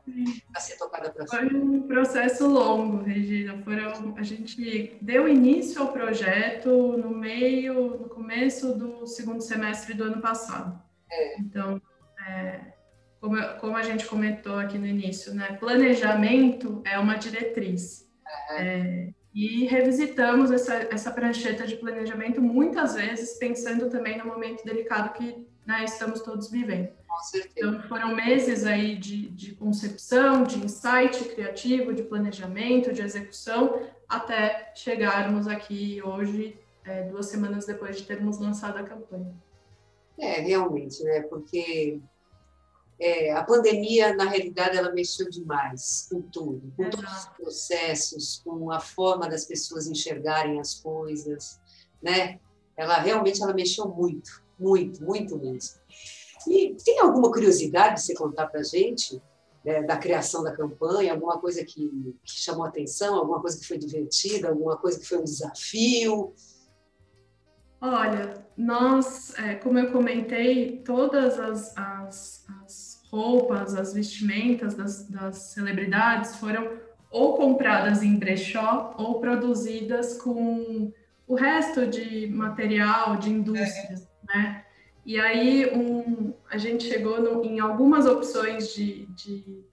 ser 0.60 0.78
tocada 0.78 1.10
para 1.10 1.26
frente? 1.26 1.50
Foi 1.50 1.60
um 1.60 1.82
processo 1.88 2.48
longo, 2.48 3.02
Regina. 3.02 3.58
Foram, 3.64 4.14
a 4.16 4.22
gente 4.22 4.96
deu 5.02 5.28
início 5.28 5.82
ao 5.82 5.92
projeto 5.92 6.70
no 6.70 7.10
meio, 7.10 7.98
no 7.98 8.10
começo 8.10 8.76
do 8.76 9.08
segundo 9.08 9.42
semestre 9.42 9.96
do 9.96 10.04
ano 10.04 10.22
passado. 10.22 10.80
É. 11.10 11.40
Então, 11.40 11.82
é, 12.28 12.75
como, 13.20 13.38
como, 13.60 13.78
a 13.78 13.84
gente 13.84 14.06
comentou 14.06 14.58
aqui 14.58 14.78
no 14.78 14.86
início, 14.86 15.34
né, 15.34 15.58
planejamento 15.60 16.82
é 16.86 16.98
uma 17.00 17.16
diretriz. 17.16 18.08
É, 18.52 19.10
e 19.34 19.66
revisitamos 19.66 20.52
essa, 20.52 20.74
essa 20.92 21.12
prancheta 21.12 21.68
de 21.68 21.76
planejamento 21.76 22.42
muitas 22.42 22.96
vezes, 22.96 23.38
pensando 23.38 23.90
também 23.90 24.18
no 24.18 24.26
momento 24.26 24.64
delicado 24.64 25.14
que 25.14 25.46
né, 25.66 25.84
estamos 25.84 26.22
todos 26.22 26.50
vivendo. 26.50 26.90
Então, 27.34 27.82
foram 27.84 28.16
meses 28.16 28.66
aí 28.66 28.96
de, 28.96 29.30
de 29.30 29.56
concepção, 29.56 30.44
de 30.44 30.64
insight 30.64 31.24
criativo, 31.34 31.94
de 31.94 32.04
planejamento, 32.04 32.94
de 32.94 33.02
execução, 33.02 33.82
até 34.08 34.72
chegarmos 34.76 35.48
aqui 35.48 36.02
hoje, 36.04 36.58
é, 36.84 37.04
duas 37.04 37.28
semanas 37.28 37.66
depois 37.66 37.98
de 37.98 38.04
termos 38.06 38.40
lançado 38.40 38.78
a 38.78 38.84
campanha. 38.84 39.34
É, 40.20 40.42
realmente, 40.42 41.04
né? 41.04 41.22
Porque 41.22 42.00
é, 43.00 43.34
a 43.34 43.44
pandemia, 43.44 44.16
na 44.16 44.26
realidade, 44.26 44.78
ela 44.78 44.92
mexeu 44.94 45.30
demais 45.30 46.08
com 46.10 46.22
tudo, 46.22 46.72
com 46.78 46.90
todos 46.90 47.12
os 47.12 47.26
processos, 47.38 48.42
com 48.44 48.72
a 48.72 48.80
forma 48.80 49.28
das 49.28 49.46
pessoas 49.46 49.88
enxergarem 49.88 50.60
as 50.60 50.76
coisas, 50.76 51.60
né? 52.02 52.40
Ela 52.78 53.00
realmente 53.00 53.42
ela 53.42 53.54
mexeu 53.54 53.88
muito, 53.88 54.44
muito, 54.58 55.04
muito 55.04 55.38
mesmo. 55.38 55.80
E 56.48 56.76
tem 56.84 57.00
alguma 57.00 57.32
curiosidade 57.32 57.96
de 57.96 58.02
você 58.02 58.14
contar 58.14 58.48
para 58.48 58.62
a 58.62 58.64
gente 58.64 59.22
né, 59.66 59.82
da 59.82 59.98
criação 59.98 60.44
da 60.44 60.56
campanha? 60.56 61.14
Alguma 61.14 61.40
coisa 61.40 61.66
que, 61.66 62.16
que 62.24 62.32
chamou 62.32 62.66
atenção? 62.66 63.16
Alguma 63.16 63.42
coisa 63.42 63.60
que 63.60 63.68
foi 63.68 63.78
divertida? 63.78 64.50
Alguma 64.50 64.78
coisa 64.78 65.00
que 65.00 65.08
foi 65.08 65.18
um 65.18 65.24
desafio? 65.24 66.34
Olha, 67.82 68.46
nós, 68.56 69.34
é, 69.38 69.56
como 69.56 69.78
eu 69.80 69.92
comentei, 69.92 70.82
todas 70.84 71.40
as, 71.40 71.78
as, 71.78 72.46
as 72.64 72.85
roupas, 73.16 73.76
as 73.76 73.94
vestimentas 73.94 74.76
das, 74.76 75.08
das, 75.08 75.38
celebridades 75.54 76.36
foram 76.36 76.70
ou 77.10 77.36
compradas 77.36 78.04
em 78.04 78.16
brechó 78.18 78.94
ou 78.98 79.20
produzidas 79.20 80.22
com 80.22 80.92
o 81.26 81.36
resto 81.36 81.88
de 81.88 82.28
material 82.28 83.16
de 83.16 83.30
indústria, 83.30 83.96
é. 84.30 84.38
né? 84.38 84.62
E 85.06 85.20
aí 85.20 85.72
um, 85.74 86.34
a 86.52 86.58
gente 86.58 86.84
chegou 86.84 87.22
no, 87.22 87.46
em 87.46 87.60
algumas 87.60 88.06
opções 88.08 88.74
de, 88.74 89.06
de, 89.16 89.64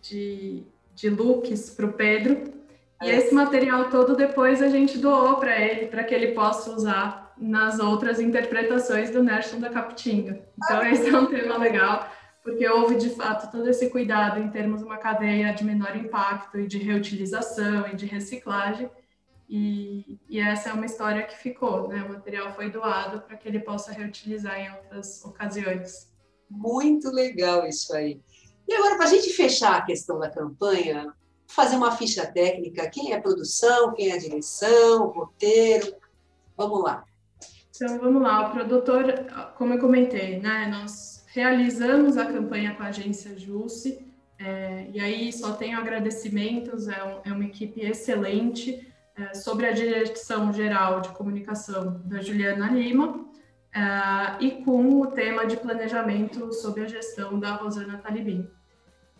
de, 0.00 0.62
de 0.94 1.10
looks 1.10 1.70
para 1.70 1.86
o 1.86 1.92
Pedro. 1.92 2.44
É. 3.02 3.06
E 3.06 3.10
esse 3.10 3.34
material 3.34 3.90
todo 3.90 4.14
depois 4.14 4.62
a 4.62 4.68
gente 4.68 4.96
doou 4.96 5.36
para 5.36 5.60
ele, 5.60 5.86
para 5.86 6.04
que 6.04 6.14
ele 6.14 6.28
possa 6.28 6.70
usar 6.70 7.34
nas 7.36 7.80
outras 7.80 8.20
interpretações 8.20 9.10
do 9.10 9.22
Nelson 9.22 9.58
da 9.58 9.70
Capitinga. 9.70 10.40
Então, 10.62 10.78
ah. 10.80 10.90
esse 10.90 11.08
é 11.08 11.18
um 11.18 11.26
tema 11.26 11.56
legal, 11.56 12.08
porque 12.50 12.68
houve 12.68 12.96
de 12.96 13.10
fato 13.10 13.50
todo 13.50 13.68
esse 13.68 13.88
cuidado 13.90 14.40
em 14.40 14.50
termos 14.50 14.80
de 14.80 14.86
uma 14.86 14.96
cadeia 14.96 15.54
de 15.54 15.64
menor 15.64 15.96
impacto 15.96 16.58
e 16.58 16.66
de 16.66 16.78
reutilização 16.78 17.86
e 17.86 17.94
de 17.94 18.06
reciclagem. 18.06 18.90
E, 19.48 20.18
e, 20.28 20.38
essa 20.38 20.70
é 20.70 20.72
uma 20.72 20.86
história 20.86 21.22
que 21.24 21.36
ficou, 21.36 21.88
né? 21.88 22.04
O 22.04 22.12
material 22.12 22.52
foi 22.54 22.70
doado 22.70 23.20
para 23.20 23.36
que 23.36 23.48
ele 23.48 23.60
possa 23.60 23.92
reutilizar 23.92 24.58
em 24.60 24.70
outras 24.72 25.24
ocasiões. 25.24 26.12
Muito 26.48 27.10
legal 27.10 27.66
isso 27.66 27.94
aí. 27.94 28.20
E 28.68 28.74
agora, 28.74 28.96
para 28.96 29.06
a 29.06 29.10
gente 29.10 29.30
fechar 29.30 29.76
a 29.76 29.82
questão 29.82 30.18
da 30.18 30.30
campanha, 30.30 31.12
fazer 31.48 31.76
uma 31.76 31.96
ficha 31.96 32.26
técnica: 32.26 32.88
quem 32.88 33.12
é 33.12 33.16
a 33.16 33.22
produção, 33.22 33.92
quem 33.92 34.10
é 34.10 34.14
a 34.14 34.18
direção, 34.18 35.08
roteiro. 35.08 35.94
Vamos 36.56 36.82
lá. 36.82 37.04
Então, 37.74 37.98
vamos 37.98 38.22
lá. 38.22 38.48
O 38.48 38.52
produtor, 38.52 39.04
como 39.56 39.74
eu 39.74 39.80
comentei, 39.80 40.38
né? 40.38 40.68
Nós 40.70 41.09
realizamos 41.32 42.16
a 42.16 42.26
campanha 42.26 42.74
com 42.74 42.82
a 42.82 42.86
agência 42.86 43.38
Jusce, 43.38 44.06
é, 44.38 44.86
e 44.92 45.00
aí 45.00 45.32
só 45.32 45.52
tenho 45.52 45.78
agradecimentos, 45.78 46.88
é, 46.88 47.04
um, 47.04 47.20
é 47.24 47.32
uma 47.32 47.44
equipe 47.44 47.80
excelente 47.80 48.90
é, 49.14 49.34
sobre 49.34 49.66
a 49.66 49.72
direção 49.72 50.52
geral 50.52 51.00
de 51.00 51.10
comunicação 51.10 52.00
da 52.04 52.22
Juliana 52.22 52.70
Lima 52.70 53.26
é, 53.74 54.44
e 54.44 54.50
com 54.64 55.00
o 55.00 55.06
tema 55.08 55.46
de 55.46 55.56
planejamento 55.56 56.52
sob 56.54 56.80
a 56.80 56.86
gestão 56.86 57.38
da 57.38 57.52
Rosana 57.52 57.98
Talibim. 57.98 58.48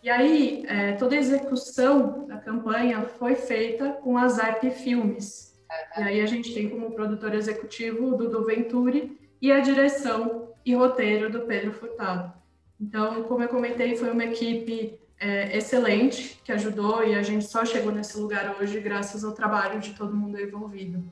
E 0.03 0.09
aí, 0.09 0.64
é, 0.66 0.92
toda 0.92 1.14
a 1.14 1.18
execução 1.18 2.27
da 2.27 2.38
campanha 2.38 3.03
foi 3.03 3.35
feita 3.35 3.92
com 3.92 4.16
a 4.16 4.27
Zap 4.29 4.68
Filmes. 4.70 5.55
E 5.99 6.03
aí 6.03 6.20
a 6.23 6.27
gente 6.27 6.55
tem 6.55 6.70
como 6.70 6.92
produtor 6.92 7.35
executivo 7.35 8.09
o 8.09 8.16
Dudu 8.16 8.44
Venturi 8.46 9.20
e 9.40 9.53
a 9.53 9.61
direção 9.61 10.50
e 10.64 10.75
roteiro 10.75 11.31
do 11.31 11.40
Pedro 11.40 11.73
Furtado. 11.73 12.33
Então, 12.81 13.23
como 13.25 13.42
eu 13.42 13.49
comentei, 13.49 13.96
foi 13.96 14.11
uma 14.11 14.25
equipe 14.25 14.99
é, 15.18 15.57
excelente 15.57 16.40
que 16.42 16.51
ajudou 16.51 17.05
e 17.05 17.14
a 17.14 17.23
gente 17.23 17.44
só 17.44 17.64
chegou 17.64 17.92
nesse 17.92 18.18
lugar 18.18 18.57
hoje 18.59 18.81
graças 18.81 19.23
ao 19.23 19.33
trabalho 19.33 19.79
de 19.79 19.92
todo 19.94 20.16
mundo 20.16 20.40
envolvido. 20.40 21.05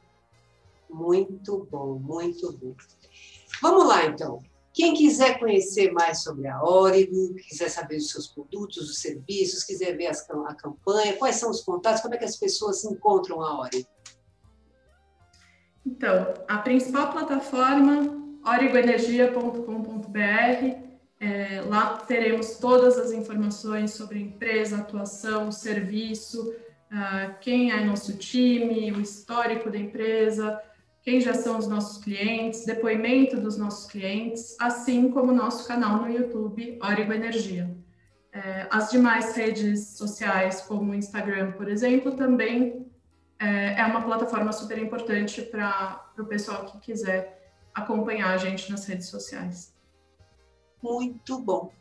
Muito 0.88 1.68
bom, 1.70 1.98
muito 1.98 2.50
bom. 2.52 2.74
Vamos 3.60 3.86
lá, 3.86 4.06
então. 4.06 4.40
Quem 4.72 4.94
quiser 4.94 5.38
conhecer 5.38 5.90
mais 5.92 6.22
sobre 6.22 6.46
a 6.46 6.62
Origo, 6.62 7.34
quiser 7.34 7.68
saber 7.68 7.96
dos 7.96 8.10
seus 8.10 8.28
produtos, 8.28 8.88
os 8.88 9.00
serviços, 9.00 9.64
quiser 9.64 9.96
ver 9.96 10.06
as, 10.06 10.24
a 10.30 10.54
campanha, 10.54 11.16
quais 11.16 11.36
são 11.36 11.50
os 11.50 11.60
contatos, 11.62 12.00
como 12.00 12.14
é 12.14 12.16
que 12.16 12.24
as 12.24 12.36
pessoas 12.36 12.84
encontram 12.84 13.42
a 13.42 13.60
Origo? 13.60 13.88
Então, 15.84 16.32
a 16.46 16.58
principal 16.58 17.10
plataforma, 17.10 18.27
origoenergia.com.br, 18.48 20.88
é, 21.20 21.60
lá 21.66 21.96
teremos 21.96 22.58
todas 22.58 22.96
as 22.96 23.12
informações 23.12 23.92
sobre 23.92 24.20
empresa, 24.20 24.78
atuação, 24.78 25.50
serviço, 25.50 26.50
uh, 26.50 27.34
quem 27.40 27.72
é 27.72 27.84
nosso 27.84 28.16
time, 28.16 28.92
o 28.92 29.00
histórico 29.00 29.70
da 29.70 29.76
empresa, 29.76 30.60
quem 31.02 31.20
já 31.20 31.34
são 31.34 31.58
os 31.58 31.66
nossos 31.66 32.02
clientes, 32.02 32.64
depoimento 32.64 33.40
dos 33.40 33.56
nossos 33.56 33.90
clientes, 33.90 34.56
assim 34.60 35.10
como 35.10 35.32
nosso 35.32 35.66
canal 35.66 36.02
no 36.02 36.08
YouTube, 36.08 36.78
Origo 36.82 37.12
Energia. 37.12 37.76
É, 38.32 38.66
as 38.70 38.90
demais 38.90 39.34
redes 39.34 39.96
sociais, 39.96 40.60
como 40.60 40.92
o 40.92 40.94
Instagram, 40.94 41.52
por 41.52 41.68
exemplo, 41.68 42.12
também 42.12 42.86
é, 43.38 43.80
é 43.80 43.86
uma 43.86 44.02
plataforma 44.02 44.52
super 44.52 44.78
importante 44.78 45.42
para 45.42 46.04
o 46.18 46.24
pessoal 46.24 46.66
que 46.66 46.78
quiser 46.78 47.37
acompanhar 47.78 48.30
a 48.32 48.36
gente 48.36 48.70
nas 48.70 48.84
redes 48.84 49.08
sociais 49.08 49.76
muito 50.82 51.40
bom. 51.40 51.72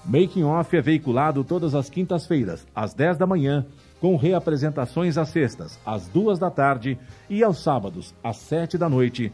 Making 0.06 0.44
Off 0.44 0.78
é 0.78 0.82
veiculado 0.82 1.44
todas 1.44 1.74
as 1.74 1.90
quintas-feiras, 1.90 2.68
às 2.76 2.94
10 2.94 3.18
da 3.18 3.26
manhã, 3.26 3.66
com 4.00 4.16
reapresentações 4.16 5.18
às 5.18 5.30
sextas, 5.30 5.80
às 5.84 6.08
2 6.08 6.38
da 6.38 6.52
tarde 6.52 7.00
e 7.28 7.44
aos 7.44 7.64
sábados, 7.64 8.14
às 8.24 8.38
7 8.38 8.78
da 8.78 8.88
noite, 8.88 9.34